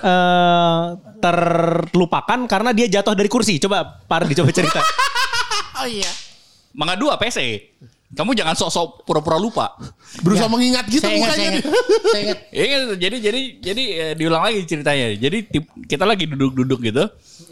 eh, 0.00 0.84
terlupakan 1.18 2.40
karena 2.44 2.70
dia 2.70 2.86
jatuh 2.90 3.12
dari 3.12 3.28
kursi. 3.28 3.56
Coba 3.56 3.82
Pak 4.00 4.16
Ardi 4.24 4.34
coba 4.34 4.50
cerita. 4.50 4.80
Oh 5.74 5.90
iya. 5.90 6.06
Mangga 6.72 6.94
dua 6.94 7.18
PC. 7.18 7.58
Kamu 8.14 8.30
jangan 8.32 8.54
sok-sok 8.54 9.02
pura-pura 9.02 9.36
lupa. 9.36 9.74
Berusaha 10.22 10.46
mengingat 10.46 10.86
gitu 10.86 11.02
Saya 11.02 11.18
ingat, 11.18 11.34
saya 11.34 11.42
mukanya. 11.42 11.50
ingat. 11.50 11.64
Saya 12.06 12.22
ingat. 12.22 12.38
Jadi 13.02 13.16
jadi 13.18 13.40
jadi 13.58 13.82
eh, 13.90 14.12
diulang 14.14 14.46
lagi 14.46 14.62
ceritanya. 14.64 15.18
Jadi 15.18 15.38
tip- 15.44 15.74
kita 15.84 16.06
lagi 16.06 16.30
duduk-duduk 16.30 16.78
gitu, 16.80 17.04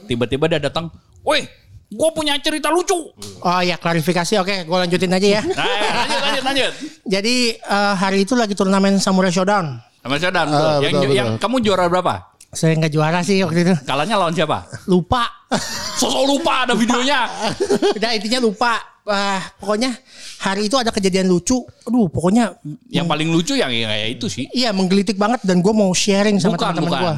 tiba-tiba 0.06 0.46
dia 0.46 0.62
datang, 0.62 0.86
"Woi, 1.20 1.42
gue 1.90 2.10
punya 2.14 2.38
cerita 2.38 2.70
lucu." 2.70 3.10
Oh 3.42 3.60
ya 3.60 3.74
klarifikasi 3.74 4.38
oke 4.38 4.70
gue 4.70 4.78
lanjutin 4.78 5.10
aja 5.10 5.28
ya. 5.28 5.42
Nah, 5.42 5.66
lanjut 5.98 6.20
lanjut 6.22 6.44
lanjut. 6.46 6.72
Jadi 7.18 7.34
eh, 7.58 7.94
hari 7.98 8.22
itu 8.22 8.38
lagi 8.38 8.54
turnamen 8.54 9.02
Samurai 9.02 9.34
Showdown. 9.34 9.82
Sama 10.02 10.16
Sadan, 10.18 10.46
Ah, 10.46 10.82
yang, 10.82 10.98
betul, 10.98 11.14
yang 11.14 11.28
kamu 11.38 11.62
juara 11.62 11.86
berapa? 11.86 12.34
Saya 12.50 12.76
nggak 12.76 12.92
juara 12.92 13.22
sih 13.22 13.40
waktu 13.40 13.64
itu. 13.64 13.74
Kalahnya 13.86 14.18
lawan 14.18 14.34
siapa? 14.34 14.66
Lupa. 14.84 15.24
Sosok 15.96 16.26
lupa 16.26 16.66
ada 16.66 16.74
videonya. 16.74 17.24
Udah 17.96 18.10
intinya 18.12 18.40
lupa. 18.40 18.76
Wah, 19.02 19.42
pokoknya 19.58 19.98
hari 20.38 20.66
itu 20.66 20.76
ada 20.76 20.90
kejadian 20.90 21.26
lucu. 21.26 21.58
Aduh, 21.82 22.06
pokoknya 22.06 22.54
yang 22.86 23.06
paling 23.06 23.30
lucu 23.30 23.54
yang 23.54 23.66
ya, 23.66 23.90
ya 23.90 24.06
itu 24.06 24.26
sih. 24.26 24.46
iya 24.52 24.70
menggelitik 24.70 25.18
banget 25.18 25.42
dan 25.42 25.58
gue 25.58 25.70
mau 25.70 25.90
sharing 25.90 26.38
sama 26.38 26.54
teman-teman 26.54 26.92
gue. 26.92 27.14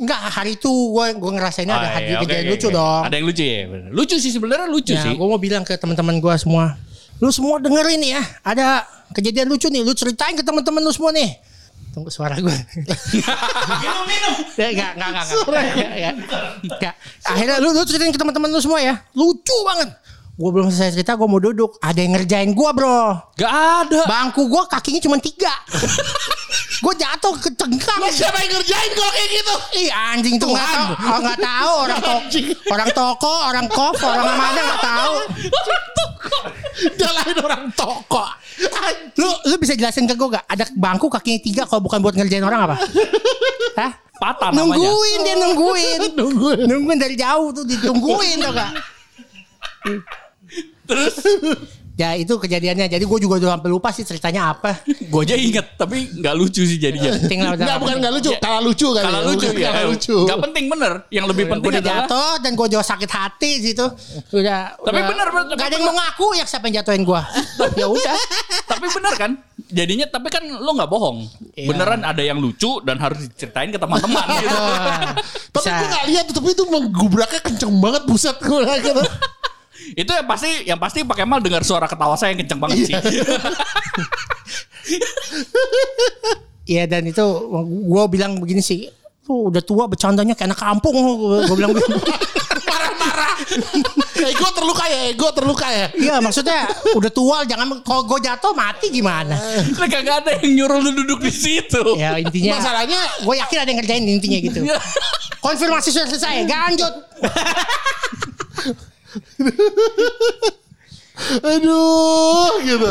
Enggak, 0.00 0.20
hari 0.32 0.54
itu 0.54 0.66
gue 0.66 1.06
gue 1.14 1.32
ngerasainnya 1.34 1.70
ada 1.72 1.86
Ah, 1.86 1.92
hari 1.92 2.06
iya, 2.08 2.18
kejadian 2.18 2.42
oke, 2.42 2.50
lucu 2.50 2.66
oke. 2.66 2.74
dong. 2.74 3.02
Ada 3.04 3.14
yang 3.14 3.26
lucu 3.30 3.42
ya. 3.44 3.60
bener. 3.68 3.88
Lucu 3.90 4.14
sih 4.18 4.32
sebenarnya 4.32 4.66
lucu 4.66 4.92
Ya, 4.92 5.02
sih. 5.02 5.14
gue 5.14 5.28
mau 5.28 5.38
bilang 5.38 5.62
ke 5.62 5.74
teman-teman 5.76 6.18
gue 6.18 6.34
semua, 6.34 6.74
lu 7.18 7.30
semua 7.30 7.58
dengerin 7.58 8.02
ya, 8.02 8.22
ada 8.40 8.82
kejadian 9.12 9.46
lucu 9.46 9.68
nih, 9.68 9.82
lu 9.82 9.94
ceritain 9.94 10.34
ke 10.34 10.42
teman-teman 10.42 10.80
lu 10.80 10.90
semua 10.90 11.10
nih. 11.10 11.30
Tunggu 11.94 12.10
suara 12.10 12.34
gue. 12.34 12.50
minum 12.50 14.02
minum. 14.02 14.32
Ya, 14.58 14.66
enggak, 14.74 14.90
enggak, 14.98 15.10
enggak, 15.14 15.24
enggak. 15.30 15.92
Ya, 15.94 16.10
enggak. 16.58 16.94
Akhirnya 17.22 17.56
lu, 17.62 17.70
lu 17.70 17.86
ceritain 17.86 18.10
ke 18.10 18.18
teman-teman 18.18 18.50
lu 18.50 18.58
semua 18.58 18.82
ya, 18.82 18.98
lucu 19.14 19.54
banget. 19.62 19.94
Gue 20.34 20.50
belum 20.50 20.66
selesai 20.66 20.98
cerita, 20.98 21.14
gue 21.14 21.28
mau 21.30 21.38
duduk. 21.38 21.78
Ada 21.78 22.02
yang 22.02 22.18
ngerjain 22.18 22.50
gue 22.50 22.70
bro. 22.74 23.30
Gak 23.38 23.54
ada. 23.86 24.02
Bangku 24.10 24.50
gue 24.50 24.62
kakinya 24.66 24.98
cuma 24.98 25.22
tiga. 25.22 25.54
Gue 26.84 26.94
jatuh 27.00 27.34
kecengkang. 27.40 27.96
Lo 27.96 28.12
siapa 28.12 28.36
yang 28.44 28.60
ngerjain 28.60 28.90
kalau 28.92 29.12
kayak 29.16 29.28
gitu? 29.32 29.54
Ih 29.80 29.88
anjing 29.88 30.36
tuh 30.36 30.52
nggak 30.52 30.68
tahu, 30.68 30.88
oh, 30.92 31.18
nggak 31.24 31.40
tahu 31.40 31.72
orang 31.80 32.00
toko, 32.04 32.52
orang 32.68 32.90
toko, 32.92 33.32
orang 33.48 33.66
kof, 33.72 33.96
orang 34.04 34.36
mana 34.36 34.60
nggak 34.60 34.82
tahu. 34.84 35.14
Nyalain 37.00 37.38
orang 37.40 37.64
toko. 37.72 38.24
Lu 39.16 39.30
lu 39.48 39.54
bisa 39.56 39.72
jelasin 39.78 40.04
ke 40.04 40.14
gue 40.14 40.28
gak? 40.28 40.44
Ada 40.44 40.64
bangku 40.74 41.06
kakinya 41.08 41.40
tiga 41.40 41.62
kalau 41.64 41.82
bukan 41.86 42.02
buat 42.02 42.14
ngerjain 42.18 42.44
orang 42.44 42.68
apa? 42.68 42.76
Hah? 43.80 43.92
Patah 44.14 44.54
namanya. 44.54 44.78
Nungguin 44.78 45.20
dia 45.26 45.36
nungguin. 45.38 46.00
nungguin. 46.20 46.58
Nungguin 46.70 46.98
dari 47.00 47.16
jauh 47.18 47.50
tuh 47.50 47.64
ditungguin 47.66 48.36
tuh 48.42 48.52
gak? 48.52 48.70
Terus 50.84 51.14
Ya 51.94 52.18
itu 52.18 52.34
kejadiannya. 52.34 52.90
Jadi 52.90 53.04
gue 53.06 53.18
juga 53.22 53.38
udah 53.38 53.54
sampai 53.54 53.70
lupa 53.70 53.94
sih 53.94 54.02
ceritanya 54.02 54.50
apa. 54.50 54.82
gue 55.12 55.20
aja 55.22 55.38
inget 55.38 55.78
tapi 55.78 56.10
nggak 56.10 56.34
lucu 56.34 56.66
sih 56.66 56.78
jadinya. 56.78 57.14
Udah- 57.54 57.54
Enggak 57.54 57.78
bukan 57.78 57.94
enggak 58.02 58.14
lucu, 58.18 58.30
kalah 58.42 58.62
lucu 58.62 58.86
kali. 58.90 59.04
Kalau 59.06 59.20
ya. 59.20 59.26
lucu 59.30 59.46
ya. 59.54 59.68
Kalah 59.70 59.84
lucu. 59.86 60.16
Gak 60.26 60.40
penting 60.50 60.64
bener. 60.66 60.92
Yang 61.14 61.26
lebih 61.30 61.44
penting 61.54 61.70
udah 61.70 61.82
adalah 61.82 61.96
jatuh 62.02 62.32
dan 62.42 62.50
gue 62.58 62.66
juga 62.66 62.84
sakit 62.84 63.10
hati 63.10 63.50
di 63.62 63.64
situ. 63.70 63.86
Udah. 64.34 64.74
Tapi 64.74 64.98
udah- 64.98 65.10
bener, 65.14 65.28
bener, 65.30 65.54
Gak 65.54 65.66
ada 65.70 65.74
yang 65.78 65.86
mau 65.86 65.96
ngaku 66.02 66.26
ya 66.34 66.44
siapa 66.50 66.64
yang 66.66 66.82
jatuhin 66.82 67.02
gue. 67.06 67.20
ya 67.80 67.86
udah. 67.86 68.16
tapi 68.66 68.86
bener 68.90 69.14
kan? 69.14 69.30
Jadinya 69.70 70.06
tapi 70.10 70.28
kan 70.34 70.42
lo 70.42 70.70
nggak 70.74 70.90
bohong. 70.90 71.16
Iya. 71.54 71.68
Beneran 71.70 72.00
ada 72.02 72.22
yang 72.26 72.42
lucu 72.42 72.82
dan 72.82 72.98
harus 72.98 73.22
diceritain 73.22 73.70
ke 73.70 73.78
teman-teman 73.78 74.26
gitu. 74.42 74.56
Tapi 75.54 75.68
gue 75.70 75.88
gak 75.94 76.06
lihat 76.10 76.24
tapi 76.34 76.48
itu 76.50 76.64
menggubraknya 76.66 77.38
kenceng 77.38 77.70
banget 77.78 78.02
buset 78.02 78.34
gue 78.42 78.60
gitu. 78.82 79.02
Itu 79.92 80.10
yang 80.16 80.24
pasti 80.24 80.50
yang 80.64 80.80
pasti 80.80 81.04
Pak 81.04 81.16
Kemal 81.20 81.44
dengar 81.44 81.60
suara 81.60 81.84
ketawa 81.84 82.16
saya 82.16 82.32
yang 82.32 82.40
kenceng 82.40 82.60
banget 82.64 82.78
sih. 82.88 82.96
Iya 86.64 86.88
dan 86.88 87.04
itu 87.04 87.20
gue 87.68 88.04
bilang 88.08 88.40
begini 88.40 88.64
sih. 88.64 88.88
Tuh 89.24 89.52
udah 89.52 89.60
tua 89.64 89.84
bercandanya 89.88 90.32
kayak 90.32 90.52
anak 90.52 90.60
kampung. 90.60 90.96
Gue 91.44 91.56
bilang 91.56 91.76
begitu. 91.76 91.92
Marah-marah. 92.68 93.36
ego 94.24 94.48
terluka 94.56 94.84
ya, 94.88 95.00
ego 95.12 95.28
terluka 95.36 95.68
ya. 95.68 95.86
Iya 95.92 96.16
maksudnya 96.24 96.64
udah 96.96 97.12
tua 97.12 97.44
jangan 97.44 97.84
kalau 97.84 98.08
gue 98.08 98.16
jatuh 98.24 98.56
mati 98.56 98.88
gimana? 98.88 99.36
Lah 99.80 99.88
kagak 99.92 100.24
ada 100.24 100.30
yang 100.40 100.64
nyuruh 100.64 100.80
lu 100.80 100.90
duduk 101.04 101.20
di 101.20 101.32
situ. 101.32 102.00
Ya 102.00 102.16
intinya 102.16 102.56
Masalahnya 102.60 103.00
gue 103.20 103.34
yakin 103.44 103.58
ada 103.60 103.68
yang 103.68 103.78
ngerjain 103.84 104.04
intinya 104.08 104.38
gitu. 104.40 104.58
Konfirmasi 105.44 105.92
sudah 105.92 106.08
selesai, 106.08 106.48
ganjut. 106.48 106.94
aduh 111.54 112.52
gitu. 112.62 112.90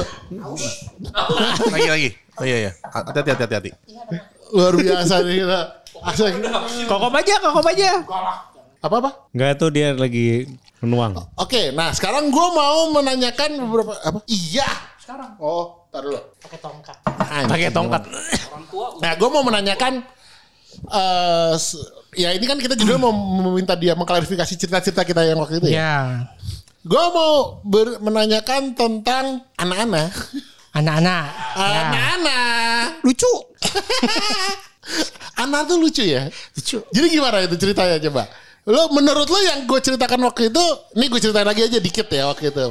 lagi 1.70 1.90
lagi. 1.92 2.10
Oh 2.40 2.46
iya 2.48 2.58
iya. 2.68 2.72
Hati-hati 2.90 3.30
hati-hati. 3.36 3.70
hati. 3.70 3.72
Luar 4.54 4.74
biasa 4.78 5.22
nih 5.22 5.36
kita. 5.44 5.60
Asik. 6.04 6.34
Kokom 6.90 7.16
aja, 7.16 7.36
kokom 7.40 7.68
aja. 7.70 7.90
Apa-apa? 8.84 9.32
Enggak 9.32 9.52
tuh 9.56 9.70
dia 9.72 9.96
lagi 9.96 10.52
menuang. 10.84 11.16
Oke, 11.40 11.72
nah 11.72 11.96
sekarang 11.96 12.28
gue 12.28 12.48
mau 12.52 12.92
menanyakan 12.92 13.64
beberapa 13.64 13.96
apa? 14.04 14.20
Iya. 14.28 14.68
Sekarang. 15.00 15.40
Oh, 15.40 15.88
tar 15.88 16.04
dulu. 16.04 16.20
Pakai 16.44 16.60
tongkat. 16.60 16.98
Pakai 17.48 17.72
tongkat. 17.72 18.04
Nah, 19.00 19.12
gue 19.16 19.30
mau 19.32 19.44
menanyakan 19.44 20.04
eh 20.84 21.54
s- 21.54 21.80
ya 22.14 22.30
ini 22.30 22.46
kan 22.46 22.56
kita 22.56 22.74
juga 22.74 22.96
mau 22.96 23.10
meminta 23.12 23.74
dia 23.74 23.94
mengklarifikasi 23.94 24.54
cerita-cerita 24.54 25.02
kita 25.02 25.22
yang 25.24 25.38
waktu 25.38 25.58
itu 25.58 25.68
ya. 25.70 25.78
Ya, 25.78 25.96
Gue 26.84 27.00
mau 27.10 27.64
ber- 27.64 27.98
menanyakan 27.98 28.76
tentang 28.76 29.42
anak-anak. 29.56 30.12
anak-anak. 30.74 31.26
Ya. 31.56 31.80
Anak-anak. 31.88 32.86
Lucu. 33.02 33.32
Anak 35.36 35.66
tuh 35.66 35.78
lucu 35.80 36.04
ya. 36.04 36.28
Lucu. 36.54 36.84
Jadi 36.92 37.08
gimana 37.10 37.40
itu 37.42 37.56
ceritanya 37.56 37.98
coba? 38.04 38.28
Lo 38.64 38.92
menurut 38.92 39.28
lo 39.28 39.40
yang 39.40 39.64
gue 39.64 39.80
ceritakan 39.80 40.20
waktu 40.24 40.48
itu, 40.48 40.64
ini 40.94 41.06
gue 41.08 41.20
ceritain 41.20 41.44
lagi 41.44 41.64
aja 41.64 41.80
dikit 41.80 42.08
ya 42.08 42.28
waktu 42.28 42.52
itu. 42.52 42.68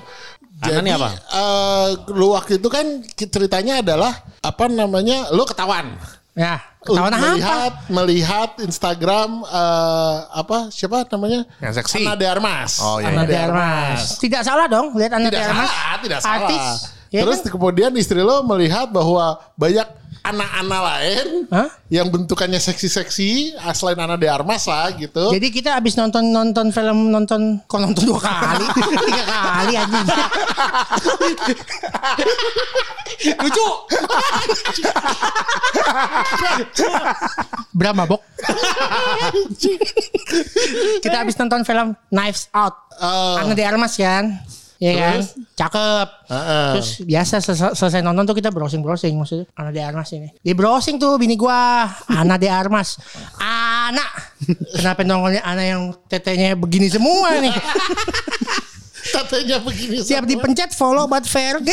Anak 0.62 0.82
nih 0.86 0.92
apa? 0.94 1.08
eh, 1.10 1.88
lo 2.12 2.32
waktu 2.32 2.62
itu 2.62 2.68
kan 2.68 2.84
ceritanya 3.18 3.82
adalah 3.82 4.12
apa 4.38 4.68
namanya? 4.68 5.32
Lo 5.32 5.42
ketahuan. 5.42 5.96
Ya, 6.32 6.64
ketahuan 6.80 7.12
apa? 7.12 7.28
melihat 7.36 7.72
melihat 7.92 8.50
Instagram 8.64 9.44
eh, 9.44 10.16
apa 10.32 10.72
siapa 10.72 11.04
namanya? 11.12 11.44
Yang 11.60 11.84
seksi. 11.84 12.08
Ana 12.08 12.16
de 12.16 12.24
Armas. 12.24 12.80
Oh, 12.80 12.96
iya, 13.04 13.12
Ana 13.12 13.22
iya. 13.22 13.28
de 13.28 13.36
Armas. 13.36 14.16
Tidak 14.16 14.40
salah 14.40 14.64
dong 14.64 14.96
lihat 14.96 15.12
Ana 15.12 15.28
de 15.28 15.36
Tidak 15.36 15.44
Armas. 15.44 15.68
salah, 15.68 15.94
tidak 16.00 16.20
salah. 16.24 16.36
Artis. 16.40 16.66
Ya 17.12 17.20
Terus 17.28 17.38
kan? 17.44 17.52
kemudian 17.52 17.92
istri 18.00 18.24
lo 18.24 18.40
melihat 18.48 18.88
bahwa 18.88 19.44
banyak 19.60 19.84
anak-anak 20.22 20.80
lain 20.86 21.26
Hah? 21.50 21.68
yang 21.90 22.06
bentukannya 22.08 22.62
seksi-seksi 22.62 23.58
ah, 23.58 23.74
selain 23.74 23.98
Ana 23.98 24.14
de 24.14 24.30
Armas 24.30 24.64
lah 24.70 24.94
gitu. 24.94 25.34
Jadi 25.34 25.48
kita 25.50 25.74
abis 25.78 25.98
nonton 25.98 26.30
nonton 26.30 26.70
film 26.70 27.10
nonton 27.10 27.58
kok 27.66 27.80
nonton 27.82 28.02
dua 28.06 28.20
kali 28.22 28.66
tiga 29.06 29.24
kali 29.26 29.72
anjing 29.74 30.06
lucu 33.42 33.68
berapa 37.74 37.94
mabok 37.94 38.20
kita 41.02 41.16
abis 41.22 41.34
nonton 41.38 41.62
film 41.66 41.94
Knives 42.10 42.46
Out 42.54 42.74
Oh. 43.00 43.40
Ana 43.40 43.56
de 43.56 43.64
Armas 43.64 43.96
kan 43.96 44.36
Kan 44.82 45.22
Terus? 45.22 45.38
cakep 45.54 46.08
Heeh. 46.26 46.70
Terus 46.74 46.90
biasa 47.06 47.34
selesai, 47.38 47.70
selesai 47.78 48.02
nonton 48.02 48.26
tuh 48.26 48.34
kita 48.34 48.50
browsing-browsing 48.50 49.14
maksudnya 49.14 49.46
Ana 49.54 49.70
de 49.70 49.78
Armas 49.78 50.10
ini. 50.10 50.34
Di 50.42 50.52
browsing 50.58 50.98
tuh 50.98 51.14
bini 51.22 51.38
gua, 51.38 51.86
Ana 52.10 52.34
de 52.34 52.50
Armas. 52.50 52.98
Ana. 53.38 54.02
Kenapa 54.74 55.06
nongolnya 55.06 55.46
Ana 55.46 55.62
yang 55.62 55.94
tetenya 56.10 56.58
begini 56.58 56.90
semua 56.90 57.38
nih? 57.38 57.54
Katanya 59.14 59.58
begini. 59.62 60.02
Siap 60.02 60.26
dipencet 60.26 60.74
follow 60.74 61.06
but 61.10 61.26
fair. 61.26 61.58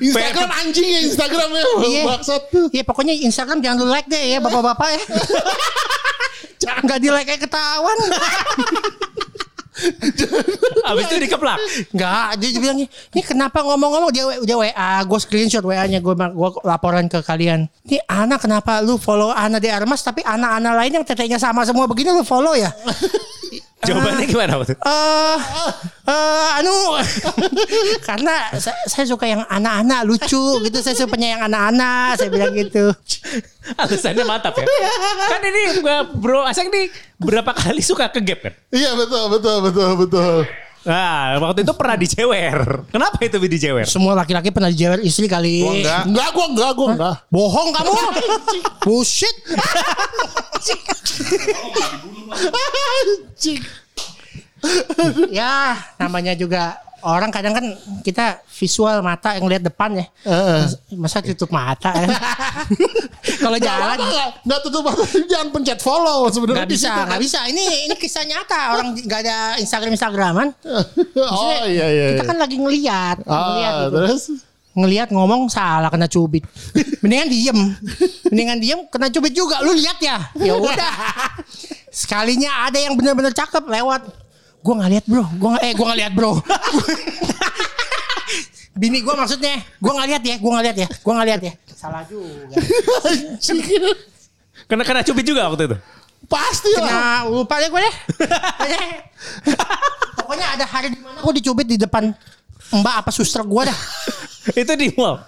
Instagram 0.00 0.50
anjing 0.64 0.88
ya 0.88 1.00
Instagramnya. 1.04 1.62
Iya. 1.84 2.02
Bangsat. 2.08 2.42
Iya 2.72 2.82
pokoknya 2.84 3.14
Instagram 3.24 3.60
jangan 3.60 3.76
lu 3.84 3.86
like 3.88 4.08
deh 4.08 4.36
ya 4.36 4.38
bapak-bapak 4.40 4.88
ya. 4.96 5.02
Nggak 6.84 6.98
di 7.00 7.08
like 7.08 7.26
kayak 7.26 7.42
ketahuan. 7.48 7.98
Abis 10.90 11.04
itu 11.10 11.16
dikeplak. 11.28 11.58
Enggak, 11.94 12.26
dia 12.40 12.48
bilang 12.58 12.78
ini 12.82 13.22
kenapa 13.22 13.62
ngomong-ngomong 13.62 14.10
dia 14.10 14.24
dia 14.42 14.56
WA, 14.58 14.92
gue 15.06 15.18
screenshot 15.22 15.62
WA-nya 15.62 16.02
gue 16.02 16.14
gue 16.14 16.50
laporan 16.66 17.06
ke 17.06 17.22
kalian. 17.22 17.70
Ini 17.86 18.02
anak 18.10 18.44
kenapa 18.44 18.82
lu 18.82 18.98
follow 18.98 19.30
Ana 19.30 19.62
de 19.62 19.70
Armas 19.70 20.02
tapi 20.02 20.24
anak-anak 20.26 20.72
lain 20.74 20.92
yang 21.00 21.04
tetenya 21.06 21.38
sama 21.38 21.62
semua 21.62 21.86
begini 21.86 22.10
lu 22.10 22.26
follow 22.26 22.58
ya? 22.58 22.70
Jawabannya 23.78 24.26
gimana 24.26 24.58
waktu? 24.58 24.74
Eh 24.74 25.38
eh 26.08 26.48
anu 26.58 26.98
karena 28.08 28.50
saya, 28.58 28.74
saya 28.90 29.06
suka 29.06 29.30
yang 29.30 29.46
anak-anak 29.46 30.02
lucu 30.02 30.66
gitu, 30.66 30.78
saya 30.82 30.98
suka 30.98 31.14
yang 31.14 31.46
anak-anak, 31.46 32.18
saya 32.18 32.28
bilang 32.32 32.50
gitu. 32.58 32.90
Alasannya 33.80 34.24
mantap 34.26 34.58
ya. 34.58 34.66
kan 35.30 35.40
ini 35.44 35.84
gua 35.84 36.08
bro 36.10 36.42
Aseng 36.42 36.72
nih 36.74 36.90
berapa 37.22 37.54
kali 37.54 37.78
suka 37.78 38.10
ke 38.10 38.18
gap 38.24 38.50
kan? 38.50 38.54
Iya 38.74 38.98
betul 38.98 39.24
betul 39.38 39.56
betul 39.62 39.90
betul. 39.94 40.36
Nah 40.88 41.36
waktu 41.38 41.62
itu 41.62 41.72
pernah 41.76 41.96
dicewer. 42.00 42.58
Kenapa 42.90 43.20
itu 43.20 43.36
dicewer? 43.38 43.86
Semua 43.86 44.16
laki-laki 44.16 44.50
pernah 44.50 44.72
dijewer 44.72 44.98
istri 45.06 45.30
kali. 45.30 45.62
Gua 45.62 45.74
enggak. 45.76 46.02
Enggak 46.08 46.28
gua 46.34 46.46
enggak 46.50 46.70
gua 46.74 46.88
enggak. 46.96 47.16
Bohong 47.30 47.68
kamu. 47.76 47.92
Bullshit. 48.82 49.36
Anjing. 52.34 53.62
ya 55.30 55.78
namanya 55.96 56.34
juga 56.34 56.74
orang 56.98 57.30
kadang 57.30 57.54
kan 57.54 57.62
kita 58.02 58.42
visual 58.50 59.06
mata 59.06 59.38
yang 59.38 59.46
lihat 59.46 59.62
depan 59.62 59.94
ya. 59.94 60.06
Masa 60.98 61.22
tutup 61.22 61.54
mata 61.54 61.94
kan 61.94 62.10
kalau 63.42 63.54
jalan. 63.54 63.94
Enggak, 64.02 64.28
enggak 64.42 64.60
tutup 64.66 64.82
mata. 64.82 65.02
Jangan 65.06 65.48
pencet 65.54 65.78
follow 65.78 66.26
sebenarnya. 66.26 66.66
nggak 66.66 66.72
bisa 66.74 66.90
nggak 67.06 67.22
bisa. 67.22 67.40
Ini 67.46 67.64
ini 67.86 67.94
kisah 67.94 68.26
nyata. 68.26 68.60
Orang 68.74 68.98
nggak 68.98 69.20
ada 69.22 69.36
Instagram 69.62 69.94
Instagraman 69.94 70.48
Oh 71.38 71.54
iya 71.70 71.86
iya. 71.86 72.06
kita 72.18 72.26
iya. 72.26 72.30
kan 72.34 72.38
lagi 72.42 72.56
ngelihat 72.58 73.16
ngelihat 73.22 73.72
Ah, 73.72 73.78
gitu. 73.86 73.94
terus? 73.94 74.22
Ngelihat 74.74 75.08
ngomong 75.10 75.46
salah 75.46 75.90
kena 75.90 76.10
cubit. 76.10 76.42
Mendingan 77.02 77.30
diem. 77.30 77.58
Mendingan 78.26 78.58
diem 78.58 78.80
kena 78.90 79.06
cubit 79.06 79.38
juga. 79.38 79.62
Lu 79.62 79.70
lihat 79.70 80.02
ya? 80.02 80.18
Ya 80.34 80.54
udah 80.58 80.94
sekalinya 81.90 82.68
ada 82.68 82.78
yang 82.78 82.94
benar-benar 82.94 83.32
cakep 83.32 83.64
lewat 83.64 84.02
gua 84.60 84.74
nggak 84.82 84.90
lihat 84.92 85.04
bro 85.08 85.24
gua 85.38 85.48
nggak 85.56 85.64
eh 85.64 85.72
gua 85.72 85.86
nggak 85.92 86.00
lihat 86.04 86.12
bro 86.12 86.32
bini 88.80 89.02
gua 89.02 89.14
maksudnya 89.18 89.64
gua 89.80 89.92
nggak 89.98 90.08
lihat 90.10 90.22
ya 90.22 90.36
gua 90.38 90.50
nggak 90.58 90.64
lihat 90.70 90.78
ya 90.78 90.88
gua 91.02 91.12
nggak 91.18 91.28
lihat 91.32 91.42
ya 91.42 91.54
salah 91.78 92.02
juga. 92.10 92.58
Kena 94.66 94.82
kena 94.82 95.06
cubit 95.06 95.22
juga 95.22 95.46
waktu 95.46 95.70
itu. 95.70 95.76
Pasti 96.26 96.74
lah. 96.74 96.82
Kena 96.82 97.30
lupa 97.30 97.54
deh 97.62 97.70
gue 97.70 97.80
deh. 97.86 97.94
Pokoknya 100.18 100.58
ada 100.58 100.66
hari 100.66 100.90
di 100.90 100.98
mana 100.98 101.22
gue 101.22 101.32
dicubit 101.38 101.70
di 101.70 101.78
depan 101.78 102.10
mbak 102.74 102.94
apa 103.06 103.10
suster 103.14 103.46
gue 103.46 103.62
dah. 103.62 103.78
itu 104.60 104.74
di 104.74 104.90
mall. 104.98 105.22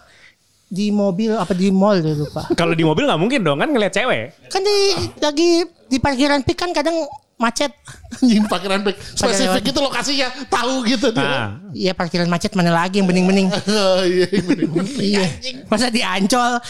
di 0.71 0.95
mobil 0.95 1.35
apa 1.35 1.51
di 1.51 1.67
mall 1.71 1.99
deh 1.99 2.15
lupa. 2.15 2.47
Kalau 2.55 2.79
di 2.79 2.87
mobil 2.87 3.07
nggak 3.07 3.19
mungkin 3.19 3.43
dong 3.43 3.59
kan 3.59 3.71
ngeliat 3.71 3.91
cewek. 3.91 4.51
Kan 4.51 4.63
di 4.63 4.79
lagi 5.19 5.67
di 5.91 5.99
parkiran 5.99 6.41
pik 6.41 6.55
kan 6.55 6.71
kadang 6.71 6.95
macet. 7.35 7.75
Anjing 8.21 8.47
parkiran 8.47 8.85
back. 8.85 9.01
Spesifik 9.01 9.73
itu 9.73 9.81
lokasinya. 9.81 10.29
Tahu 10.47 10.87
gitu 10.87 11.09
dia. 11.11 11.25
Nah, 11.25 11.49
Iya 11.75 11.93
parkiran 11.97 12.29
macet 12.31 12.55
mana 12.55 12.71
lagi 12.71 13.03
yang 13.03 13.09
bening-bening. 13.11 13.51
Oh, 13.71 14.05
iya. 14.07 14.29
Iya. 15.11 15.25
Masa 15.67 15.91
di 15.91 16.05
Ancol? 16.05 16.61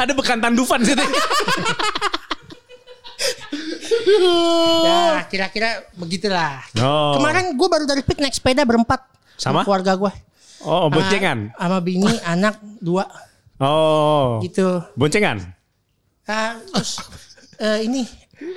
Ada 0.00 0.12
bekantan 0.16 0.56
Dufan 0.56 0.80
situ. 0.80 1.02
Ya 4.86 5.26
kira-kira 5.26 5.82
begitulah. 5.98 6.62
Oh. 6.78 7.18
Kemarin 7.18 7.52
gue 7.52 7.68
baru 7.68 7.84
dari 7.84 8.00
pik 8.00 8.22
naik 8.22 8.32
sepeda 8.32 8.64
berempat. 8.64 9.02
Sama? 9.38 9.62
keluarga 9.62 9.94
gue. 9.94 10.12
Oh, 10.66 10.90
boncengan. 10.90 11.54
Sama 11.54 11.78
bini, 11.78 12.10
anak 12.26 12.58
dua 12.82 13.06
Oh. 13.58 14.38
gitu. 14.42 14.82
Boncengan. 14.94 15.57
Nah, 16.28 16.60
terus 16.76 17.00
eh, 17.56 17.88
ini 17.88 18.04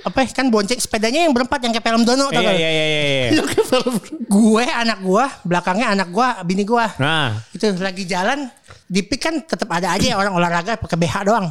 apa 0.05 0.21
ya, 0.21 0.29
kan 0.29 0.45
bonceng 0.53 0.77
sepedanya 0.77 1.25
yang 1.25 1.33
berempat 1.33 1.57
yang 1.65 1.73
kayak 1.73 1.81
film 1.81 2.05
Dono 2.05 2.29
tau 2.29 2.37
Iya 2.37 2.53
gak? 2.53 2.53
iya 2.53 2.69
iya 2.69 2.85
iya. 2.85 3.01
iya. 3.33 3.41
Gue 4.29 4.65
anak 4.67 5.01
gue 5.01 5.25
belakangnya 5.41 5.87
anak 5.89 6.13
gue 6.13 6.27
bini 6.45 6.61
gue 6.61 6.85
Nah, 7.01 7.33
itu 7.49 7.65
lagi 7.81 8.05
jalan 8.05 8.45
di 8.85 9.01
pik 9.01 9.17
kan 9.23 9.35
tetap 9.41 9.71
ada 9.71 9.95
aja 9.95 10.03
ya 10.03 10.15
orang 10.19 10.35
olahraga 10.35 10.75
pakai 10.75 10.99
BH 10.99 11.15
doang. 11.25 11.47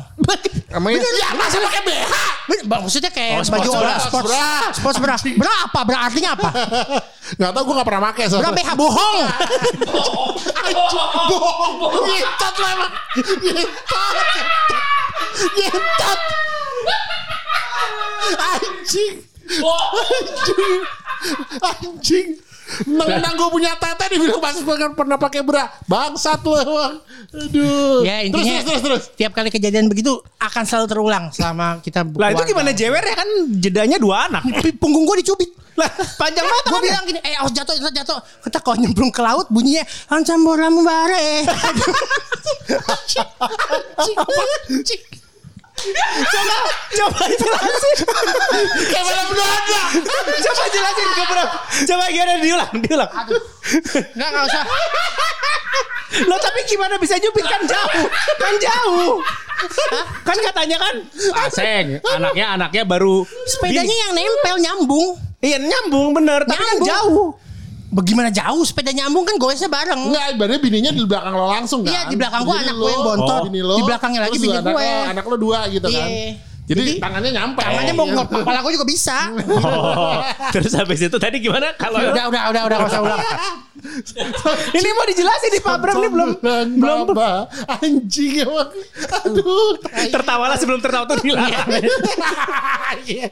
Emangnya 0.71 1.03
ya 1.03 1.35
masa 1.35 1.57
pakai 1.59 1.83
BH? 1.83 2.13
Bener, 2.47 2.65
Bang, 2.69 2.81
Maksudnya 2.87 3.11
kayak 3.11 3.41
Oh, 3.41 3.49
baju 3.49 3.69
bra, 3.73 3.81
olahraga 3.81 4.05
sports 4.07 4.29
bra. 4.31 4.49
sports 4.77 4.99
bra. 5.01 5.15
Bra 5.41 5.55
apa? 5.67 5.81
Bra 5.83 5.99
artinya 6.07 6.31
apa? 6.39 6.49
Gak 7.41 7.51
tau 7.51 7.63
gue 7.65 7.75
gak 7.81 7.89
pernah 7.89 8.03
pakai 8.13 8.25
Bra. 8.31 8.51
BH 8.55 8.71
bohong. 8.79 9.19
Bohong. 11.27 11.81
Lo 12.61 12.67
emang. 12.69 12.93
Ngentot. 13.43 14.15
Ngentot. 15.41 16.21
Anjing. 18.41 19.15
Anjing. 19.51 20.81
Anjing. 21.61 22.29
Nang 22.87 23.35
gue 23.35 23.49
punya 23.51 23.75
tete 23.77 24.15
dibilang 24.15 24.39
masih 24.39 24.63
pernah, 24.63 24.91
pernah 24.95 25.17
pakai 25.19 25.43
bra. 25.43 25.67
Bangsat 25.91 26.41
lo 26.47 26.55
emang. 26.55 26.95
Aduh. 27.35 28.07
Ya 28.07 28.23
intinya 28.23 28.63
terus, 28.63 28.63
terus, 28.63 28.83
terus, 28.83 28.83
terus. 28.83 29.05
tiap 29.19 29.33
kali 29.35 29.51
kejadian 29.51 29.91
begitu 29.91 30.19
akan 30.39 30.63
selalu 30.67 30.87
terulang 30.87 31.25
selama 31.35 31.79
kita 31.83 32.03
lah 32.19 32.35
itu 32.35 32.43
gimana 32.51 32.71
jewer 32.75 33.03
ya 33.03 33.15
kan 33.19 33.29
jedanya 33.59 33.99
dua 33.99 34.31
anak. 34.31 34.43
Punggung 34.79 35.07
gue 35.07 35.23
dicubit. 35.23 35.51
Lah 35.79 35.87
panjang 36.19 36.45
banget 36.45 36.65
Gue 36.67 36.81
bilang 36.83 37.05
gini, 37.07 37.21
eh 37.23 37.35
awas 37.39 37.53
jatuh, 37.55 37.75
jatuh, 37.79 37.95
jatuh. 38.03 38.19
Kata 38.47 38.59
kalau 38.63 38.77
nyemplung 38.79 39.11
ke 39.15 39.23
laut 39.23 39.47
bunyinya 39.51 39.87
ancam 40.11 40.43
boramu 40.43 40.83
bare. 40.87 41.47
Anjing. 44.71 45.20
Coba 46.31 46.57
coba 46.91 47.21
jelasin. 47.27 47.97
Kayak 48.87 49.05
malam 49.05 49.27
doanya. 49.33 49.83
coba 50.41 50.65
jelasin 50.69 51.09
ke 51.11 51.23
bro. 51.25 51.45
Coba 51.89 52.05
gimana 52.09 52.33
diulang, 52.39 52.73
diulang. 52.79 53.11
Enggak, 54.15 54.29
enggak 54.29 54.45
usah. 54.47 54.65
Lo 56.27 56.37
tapi 56.37 56.61
gimana 56.67 56.99
bisa 56.99 57.15
nyubit 57.17 57.47
kan 57.47 57.63
jauh, 57.65 58.05
kan 58.37 58.55
jauh. 58.59 59.23
kan 60.25 60.39
katanya 60.41 60.81
kan 60.81 60.95
Aseng, 61.45 62.01
anaknya 62.03 62.57
anaknya 62.57 62.83
baru 62.83 63.29
Sepedanya 63.47 63.97
yang 64.09 64.13
nempel 64.17 64.57
nyambung. 64.59 65.09
Iya 65.39 65.57
nyambung 65.57 66.13
bener, 66.13 66.45
tapi 66.45 66.59
kan 66.59 66.77
Nyambung. 66.77 66.89
jauh. 66.89 67.29
Bagaimana 67.91 68.31
jauh 68.31 68.63
sepeda 68.63 68.91
nyambung 68.91 69.27
kan 69.27 69.35
goesnya 69.35 69.67
bareng. 69.67 69.99
Enggak, 70.07 70.27
ibaratnya 70.33 70.61
bininya 70.61 70.91
di 70.91 71.03
belakang 71.03 71.35
lo 71.35 71.51
langsung 71.51 71.83
kan? 71.83 71.91
Iya, 71.91 72.01
di 72.07 72.15
belakang 72.15 72.41
gua 72.41 72.55
Bini 72.55 72.63
anak 72.63 72.75
lo, 72.75 72.81
gue 72.81 72.91
yang 72.93 73.03
bontot. 73.05 73.41
bini 73.45 73.61
lo, 73.61 73.75
Di 73.75 73.83
belakangnya 73.83 74.21
lagi 74.23 74.37
bini 74.39 74.55
anak 74.55 74.65
gue. 74.65 74.87
lo- 74.87 75.11
Anak 75.11 75.25
lo 75.27 75.37
dua 75.37 75.59
gitu 75.69 75.87
kan. 75.89 76.09
Jadi, 76.71 76.83
Jadi, 76.87 77.03
tangannya 77.03 77.31
nyampe. 77.35 77.59
Tangannya 77.61 77.95
mau 77.95 78.07
Iya. 78.07 78.15
ngop 78.15 78.29
kepala 78.31 78.59
gue 78.63 78.73
juga 78.79 78.87
bisa. 78.87 79.19
Oh, 79.71 80.23
terus 80.51 80.71
habis 80.73 81.03
itu 81.03 81.17
tadi 81.17 81.43
gimana 81.43 81.75
kalau 81.75 81.99
udah, 81.99 82.31
udah, 82.31 82.43
udah, 82.47 82.63
udah, 82.65 82.79
usah 82.87 83.01
ulang. 83.03 83.21
ini 84.79 84.89
mau 84.93 85.05
dijelasin 85.05 85.51
di 85.51 85.61
Pak 85.61 85.77
Bram 85.77 85.95
ini 85.99 86.09
belum 86.09 86.31
belum. 86.79 87.07
Anjing 87.67 88.33
emang. 88.41 88.71
Aduh. 89.21 89.75
tertawalah 90.09 90.55
sebelum 90.55 90.79
tertawa 90.79 91.05
tuh 91.07 91.19
dilarang. 91.19 91.67
Iya. 93.01 93.31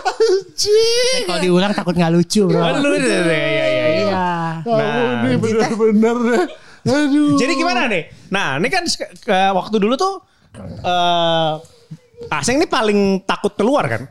Anjing. 0.00 1.22
Kalau 1.26 1.40
diulang 1.40 1.72
takut 1.72 1.94
nggak 1.94 2.10
lucu, 2.10 2.42
bro. 2.44 2.58
Iya, 2.58 2.74
iya, 2.74 3.36
iya, 3.38 3.66
iya. 3.66 3.86
Iya. 4.00 4.28
Kamu 4.62 4.78
Nah, 4.78 5.22
nih 5.22 5.36
bener-bener 5.36 6.16
deh. 6.20 6.44
Aduh. 6.86 7.36
Jadi 7.36 7.52
gimana 7.54 7.86
nih? 7.86 8.02
Nah, 8.30 8.58
ini 8.58 8.66
kan 8.66 8.82
ke- 8.86 9.52
waktu 9.52 9.76
dulu 9.78 9.94
tuh 9.94 10.14
eh 10.80 11.52
Aseng 12.28 12.60
ini 12.60 12.68
paling 12.68 13.24
takut 13.24 13.56
keluar 13.56 13.88
kan? 13.88 14.02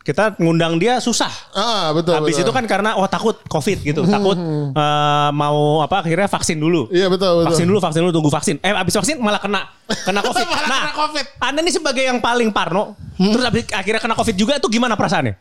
Kita 0.00 0.40
ngundang 0.40 0.80
dia 0.80 1.04
susah. 1.04 1.28
Ah, 1.52 1.92
betul. 1.92 2.16
Habis 2.16 2.40
betul. 2.40 2.48
itu 2.48 2.52
kan 2.56 2.64
karena 2.64 2.96
oh 2.96 3.04
takut 3.04 3.44
covid 3.44 3.84
gitu, 3.84 4.08
takut 4.08 4.40
eh, 4.72 5.30
mau 5.36 5.84
apa 5.84 6.00
akhirnya 6.00 6.24
vaksin 6.24 6.56
dulu. 6.56 6.88
Iya 6.88 7.12
betul 7.12 7.44
betul. 7.44 7.48
Vaksin 7.52 7.66
dulu, 7.68 7.78
vaksin 7.82 8.00
dulu, 8.00 8.12
tunggu 8.16 8.30
vaksin. 8.32 8.56
Eh 8.64 8.72
abis 8.72 8.96
vaksin 8.96 9.20
malah 9.20 9.36
kena 9.36 9.68
kena 10.08 10.24
covid. 10.32 10.48
Malah 10.48 10.64
nah, 10.64 10.80
kena 10.88 10.94
COVID. 10.96 11.26
Anda 11.44 11.60
nih 11.60 11.74
sebagai 11.76 12.04
yang 12.08 12.24
paling 12.24 12.48
parno, 12.56 12.96
terus 13.20 13.44
abis, 13.44 13.68
akhirnya 13.68 14.00
kena 14.00 14.16
covid 14.16 14.32
juga 14.32 14.56
itu 14.56 14.68
gimana 14.72 14.96
perasaannya? 14.96 15.34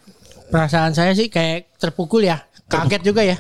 Perasaan 0.52 0.92
saya 0.92 1.16
sih 1.16 1.32
kayak 1.32 1.80
terpukul 1.80 2.28
ya. 2.28 2.44
Kaget 2.68 3.08
juga 3.08 3.24
ya. 3.24 3.40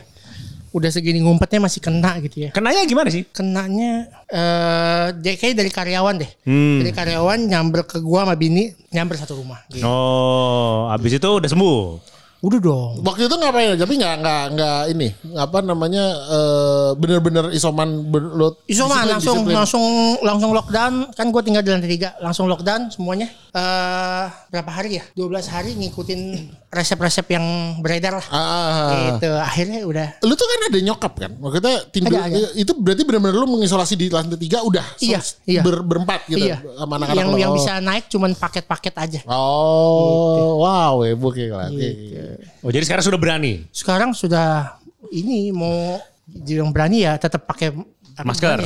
Udah 0.77 0.93
segini 0.93 1.17
ngumpetnya 1.19 1.57
masih 1.57 1.81
kena 1.81 2.21
gitu 2.21 2.45
ya. 2.45 2.49
Kenanya 2.53 2.85
gimana 2.85 3.09
sih? 3.09 3.25
Kenanya 3.27 4.05
eh 4.29 5.07
kayak 5.33 5.57
dari 5.57 5.71
karyawan 5.73 6.21
deh. 6.21 6.29
Hmm. 6.45 6.77
Dari 6.79 6.93
karyawan 6.93 7.39
nyamber 7.43 7.81
ke 7.83 7.97
gua 7.97 8.23
sama 8.23 8.37
bini, 8.37 8.69
nyamber 8.93 9.17
satu 9.17 9.33
rumah. 9.35 9.65
Gitu. 9.67 9.81
Oh, 9.81 10.85
abis 10.87 11.17
itu 11.17 11.25
udah 11.27 11.49
sembuh. 11.49 11.81
Udah 12.37 12.61
dong. 12.61 13.01
Waktu 13.01 13.25
itu 13.25 13.33
ngapain? 13.33 13.73
Tapi 13.73 13.97
nggak 13.97 14.15
nggak 14.21 14.43
nggak 14.53 14.81
ini 14.93 15.09
apa 15.33 15.57
namanya 15.65 16.05
eh, 16.29 16.89
bener-bener 16.93 17.49
isoman 17.49 18.13
ber, 18.13 18.21
lo- 18.29 18.61
Isoman 18.69 18.93
disiplin, 18.93 19.09
langsung 19.17 19.35
disiplin. 19.41 19.55
langsung 19.57 19.83
langsung 20.21 20.51
lockdown 20.53 20.93
kan 21.17 21.33
gue 21.33 21.41
tinggal 21.41 21.65
di 21.65 21.73
lantai 21.73 21.89
tiga 21.89 22.13
langsung 22.21 22.45
lockdown 22.45 22.93
semuanya 22.93 23.25
eh 23.57 24.25
berapa 24.53 24.69
hari 24.69 25.01
ya 25.01 25.03
12 25.17 25.49
hari 25.49 25.81
ngikutin 25.81 26.21
resep-resep 26.67 27.23
yang 27.29 27.45
beredar 27.79 28.11
lah 28.13 28.27
Ah, 28.27 28.35
ah, 28.35 28.59
ah. 28.67 28.89
gitu 29.09 29.29
akhirnya 29.31 29.79
udah 29.81 30.07
Lu 30.21 30.33
tuh 30.33 30.43
kan 30.43 30.59
ada 30.67 30.79
nyokap 30.81 31.13
kan? 31.15 31.31
Maksudnya 31.33 31.75
tidur 31.87 32.11
Ada, 32.13 32.27
ada. 32.27 32.39
itu 32.53 32.71
berarti 32.73 33.01
benar-benar 33.01 33.35
lu 33.35 33.47
mengisolasi 33.49 33.95
di 33.95 34.07
lantai 34.07 34.35
tiga 34.35 34.59
udah 34.61 34.83
Iya, 34.99 35.19
iya. 35.45 35.61
ber- 35.61 35.81
berempat 35.81 36.27
gitu 36.27 36.43
iya 36.43 36.59
sama 36.75 36.99
anak-anak 36.99 37.15
yang 37.15 37.29
lo. 37.29 37.37
yang 37.37 37.51
Oh. 37.51 37.55
bisa 37.55 37.79
naik 37.79 38.05
cuman 38.07 38.31
paket-paket 38.33 38.93
aja 38.93 39.19
Oh, 39.25 40.59
wow, 40.59 40.99
heboh 41.01 41.31
kayak 41.31 41.55
lah. 41.55 41.67
Gitu. 41.69 42.35
Oh, 42.59 42.69
jadi 42.69 42.83
sekarang 42.83 43.03
sudah 43.05 43.17
berani. 43.17 43.63
sekarang 43.69 44.11
sudah 44.11 44.75
ini 45.09 45.49
mau 45.49 46.03
yang 46.43 46.67
berani 46.69 47.07
ya 47.07 47.15
tetap 47.15 47.43
pakai 47.43 47.71
Masker. 48.19 48.59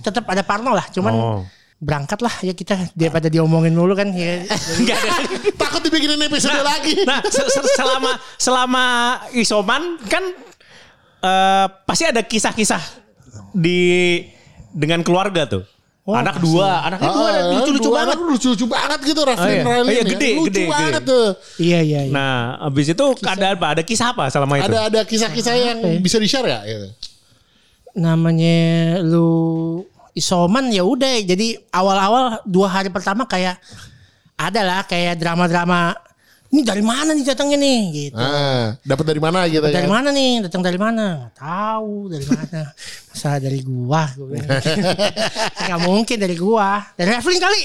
tetap 0.00 0.24
ada 0.24 0.40
parno 0.40 0.72
lah 0.72 0.88
cuman 0.88 1.12
Oh. 1.12 1.40
Berangkat 1.84 2.16
lah 2.18 2.32
ya 2.40 2.50
kita 2.50 2.96
daripada 2.96 3.28
diomongin 3.28 3.70
mulu 3.70 3.92
kan 3.92 4.08
ya 4.08 4.40
Enggak 4.80 4.96
ada. 4.98 5.14
Takut 5.54 5.80
dibikinin 5.80 6.16
episode 6.18 6.56
lagi. 6.58 7.04
Nah, 7.04 7.20
se- 7.22 7.44
se- 7.46 7.72
selama 7.74 8.10
selama 8.36 8.84
isoman 9.32 9.82
kan 10.04 10.24
eh, 11.20 11.66
pasti 11.84 12.04
ada 12.04 12.20
kisah-kisah 12.20 12.80
di 13.52 14.20
dengan 14.72 15.00
keluarga 15.00 15.44
tuh. 15.44 15.64
anak 16.04 16.36
dua, 16.36 16.84
anaknya 16.84 17.10
dua 17.10 17.26
ada 17.26 17.40
lucu-lucu 17.48 17.88
dua 17.88 17.96
banget. 18.04 18.16
lucu-lucu 18.20 18.66
banget 18.68 19.00
gitu 19.02 19.20
Raflin 19.24 19.48
iya. 19.50 19.64
Ralin 19.64 19.80
Oh, 19.80 19.88
iya, 19.88 19.96
ya. 19.96 20.04
gede, 20.04 20.28
lucu 20.36 20.48
gede, 20.52 20.62
banget 20.68 20.92
gede. 21.00 21.08
tuh. 21.08 21.26
iya 21.56 21.78
iya, 21.80 22.00
iya. 22.04 22.12
Nah, 22.12 22.34
habis 22.60 22.86
itu 22.86 23.04
ada 23.24 23.46
apa? 23.50 23.66
Ada 23.72 23.82
kisah 23.82 24.12
apa 24.12 24.28
selama 24.28 24.60
itu? 24.60 24.68
Ada 24.68 24.78
ada 24.84 25.00
kisah-kisah 25.02 25.54
yang 25.56 25.78
Apa 25.80 25.88
ya? 25.90 26.00
bisa 26.00 26.16
di-share 26.18 26.44
ya? 26.44 26.60
Gitu. 26.62 26.88
namanya 27.96 28.58
lu 29.00 29.28
isoman 30.14 30.70
ya 30.70 30.86
udah. 30.86 31.20
Jadi 31.22 31.58
awal-awal 31.74 32.40
dua 32.46 32.70
hari 32.70 32.88
pertama 32.88 33.26
kayak 33.26 33.58
ada 34.34 34.60
lah 34.62 34.80
kayak 34.86 35.18
drama-drama 35.18 35.94
ini 36.54 36.62
dari 36.62 36.86
mana 36.86 37.10
nih 37.18 37.26
datangnya 37.26 37.58
nih? 37.58 37.80
Gitu. 37.90 38.14
Ah, 38.14 38.78
dapat 38.86 39.10
dari 39.10 39.18
mana 39.18 39.42
gitu 39.50 39.58
dari 39.58 39.90
kan? 39.90 39.90
mana 39.90 40.08
nih? 40.14 40.46
Datang 40.46 40.62
dari 40.62 40.78
mana? 40.78 41.26
Nggak 41.26 41.34
tahu 41.34 41.94
dari 42.14 42.26
mana? 42.30 42.60
Masa 43.10 43.30
dari 43.42 43.60
gua 43.66 44.02
gua 44.14 44.38
nggak 45.66 45.80
mungkin 45.82 46.14
dari 46.14 46.36
gua. 46.38 46.78
Dari 46.94 47.10
Evelyn 47.10 47.40
kali. 47.42 47.62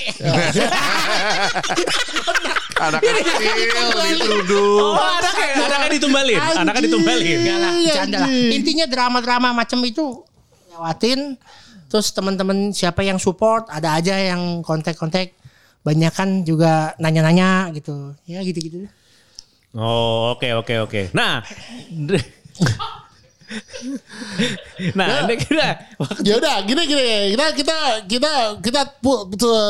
Anak 2.81 2.99
kecil 3.05 4.09
dituduh. 4.17 4.81
Oh, 4.81 4.97
anaknya, 4.97 5.47
anaknya 5.69 5.89
ditumbalin, 5.93 6.39
anaknya 6.57 6.81
ditumbalin. 6.89 7.37
Enggak 7.45 7.57
lah, 7.61 7.71
Iya, 7.77 7.93
bercanda 7.93 8.17
lah. 8.25 8.29
Intinya 8.57 8.85
drama-drama 8.89 9.49
macam 9.53 9.79
itu 9.85 10.05
lewatin. 10.73 11.37
Terus 11.89 12.13
teman-teman 12.13 12.69
siapa 12.69 13.01
yang 13.01 13.17
support, 13.17 13.65
ada 13.67 13.97
aja 13.97 14.13
yang 14.15 14.61
kontak-kontak. 14.61 15.33
Banyak 15.81 16.13
kan 16.13 16.29
juga 16.45 16.93
nanya-nanya 17.01 17.73
gitu. 17.73 18.13
Ya 18.29 18.45
gitu-gitu. 18.45 18.85
Oh, 19.73 20.33
oke 20.37 20.49
oke 20.53 20.75
oke. 20.85 21.01
Nah, 21.13 21.41
d- 21.89 22.37
Nah, 24.93 25.25
ini 25.25 25.35
kita 25.41 25.67
Ya 26.21 26.37
udah, 26.37 26.61
gini 26.69 26.85
gini 26.85 27.33
kita 27.33 27.45
kita 27.57 27.77
kita 28.05 28.31
kita 28.61 28.81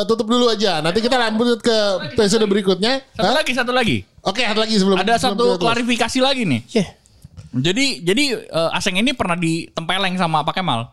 tutup 0.04 0.28
dulu 0.28 0.52
aja. 0.52 0.84
Nanti 0.84 1.00
kita 1.00 1.16
lanjut 1.16 1.64
ke 1.64 1.78
episode 2.12 2.44
berikutnya. 2.44 3.00
Satu 3.16 3.24
Hah? 3.32 3.36
lagi, 3.40 3.52
satu 3.56 3.72
lagi. 3.72 3.98
Oke, 4.20 4.44
satu 4.44 4.60
lagi 4.60 4.76
sebelum 4.76 4.98
Ada 5.00 5.16
sebelum 5.16 5.56
satu 5.56 5.64
klarifikasi 5.64 6.20
lagi 6.20 6.44
nih. 6.44 6.62
Yeah. 6.76 6.90
Jadi 7.50 7.86
jadi 8.04 8.24
eh, 8.52 8.78
Aseng 8.78 9.00
ini 9.00 9.16
pernah 9.16 9.40
ditempeleng 9.40 10.20
sama 10.20 10.44
Pak 10.44 10.60
Kemal. 10.60 10.92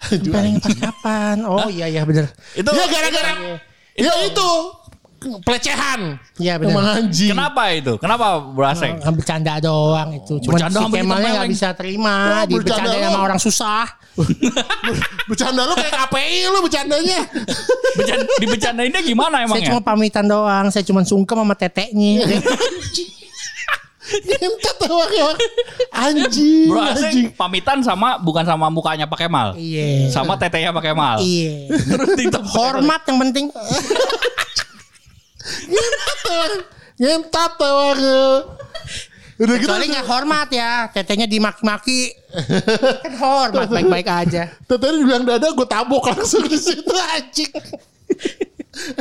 Tempeleng 0.00 0.56
pas 0.58 0.74
kapan? 0.74 1.36
Oh 1.44 1.68
iya 1.68 1.86
iya 1.86 2.02
bener. 2.08 2.32
Itu 2.56 2.70
Ya 2.72 2.86
gara-gara 2.88 3.60
Ya 3.92 4.12
itu 4.24 4.48
pelecehan. 5.44 6.16
Iya 6.40 6.56
bener. 6.56 6.72
Emang 6.72 6.86
anjing. 6.96 7.36
Kenapa 7.36 7.62
itu? 7.76 7.92
Kenapa 8.00 8.40
Aseng? 8.72 8.96
Nggak 9.04 9.14
bercanda 9.20 9.52
doang 9.60 10.08
itu. 10.16 10.40
Cuma 10.40 10.56
Bercanda 10.56 10.78
si 10.80 10.92
Kemalnya 10.96 11.30
nggak 11.36 11.50
bisa 11.52 11.68
terima. 11.76 12.14
Wah, 12.32 12.44
Dibercandain 12.48 12.88
bercanda 12.88 13.08
sama 13.12 13.18
lu. 13.20 13.26
orang 13.28 13.40
susah. 13.40 13.84
Bercanda 15.28 15.62
lu 15.68 15.74
kayak 15.76 15.92
KPI 15.92 16.36
lu 16.48 16.58
bercandanya. 16.64 17.20
Becan, 18.00 18.18
dibecandainnya 18.40 19.00
gimana 19.04 19.36
Saya 19.42 19.46
emangnya? 19.52 19.68
cuma 19.68 19.80
pamitan 19.84 20.24
doang. 20.24 20.66
Saya 20.72 20.84
cuma 20.88 21.04
sungkem 21.04 21.36
sama 21.36 21.52
teteknya. 21.52 22.24
Doang 24.90 25.12
ya. 25.14 25.30
Anjing. 25.94 26.66
Bro 26.66 26.80
anjing. 26.82 27.30
Aseng 27.30 27.38
pamitan 27.38 27.78
sama 27.84 28.18
bukan 28.18 28.42
sama 28.42 28.66
mukanya 28.66 29.06
Pak 29.06 29.22
Kemal. 29.22 29.54
Iya. 29.54 30.10
Sama 30.10 30.34
tetenya 30.34 30.74
Pak 30.74 30.82
Kemal. 30.82 31.22
Iya. 31.22 31.70
Terus 31.70 32.08
ditempeleng. 32.18 32.54
Hormat 32.58 33.02
yang 33.06 33.18
penting. 33.22 33.46
Ngentot 36.98 37.52
doang. 37.60 37.98
ya. 38.02 38.26
Udah 39.40 39.56
gitu. 39.56 39.72
Kecuali 39.72 39.84
nggak 39.88 40.06
hormat 40.10 40.48
ya. 40.52 40.72
Tetenya 40.92 41.24
dimaki-maki. 41.24 42.12
Kan 43.00 43.14
hormat 43.16 43.72
baik-baik 43.72 44.08
aja. 44.10 44.52
Tetenya 44.68 45.00
bilang 45.00 45.24
dada 45.24 45.48
gue 45.48 45.68
tabok 45.70 46.12
langsung 46.12 46.44
di 46.44 46.58
situ 46.60 46.92
anjing. 46.92 47.48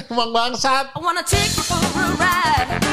Emang 0.07 0.31
bangsat. 0.31 0.95
I 0.95 0.99
wanna 1.01 1.25
take 1.27 1.51
you 1.55 1.63
for 1.65 1.75
a 1.75 2.07
ride. 2.15 2.88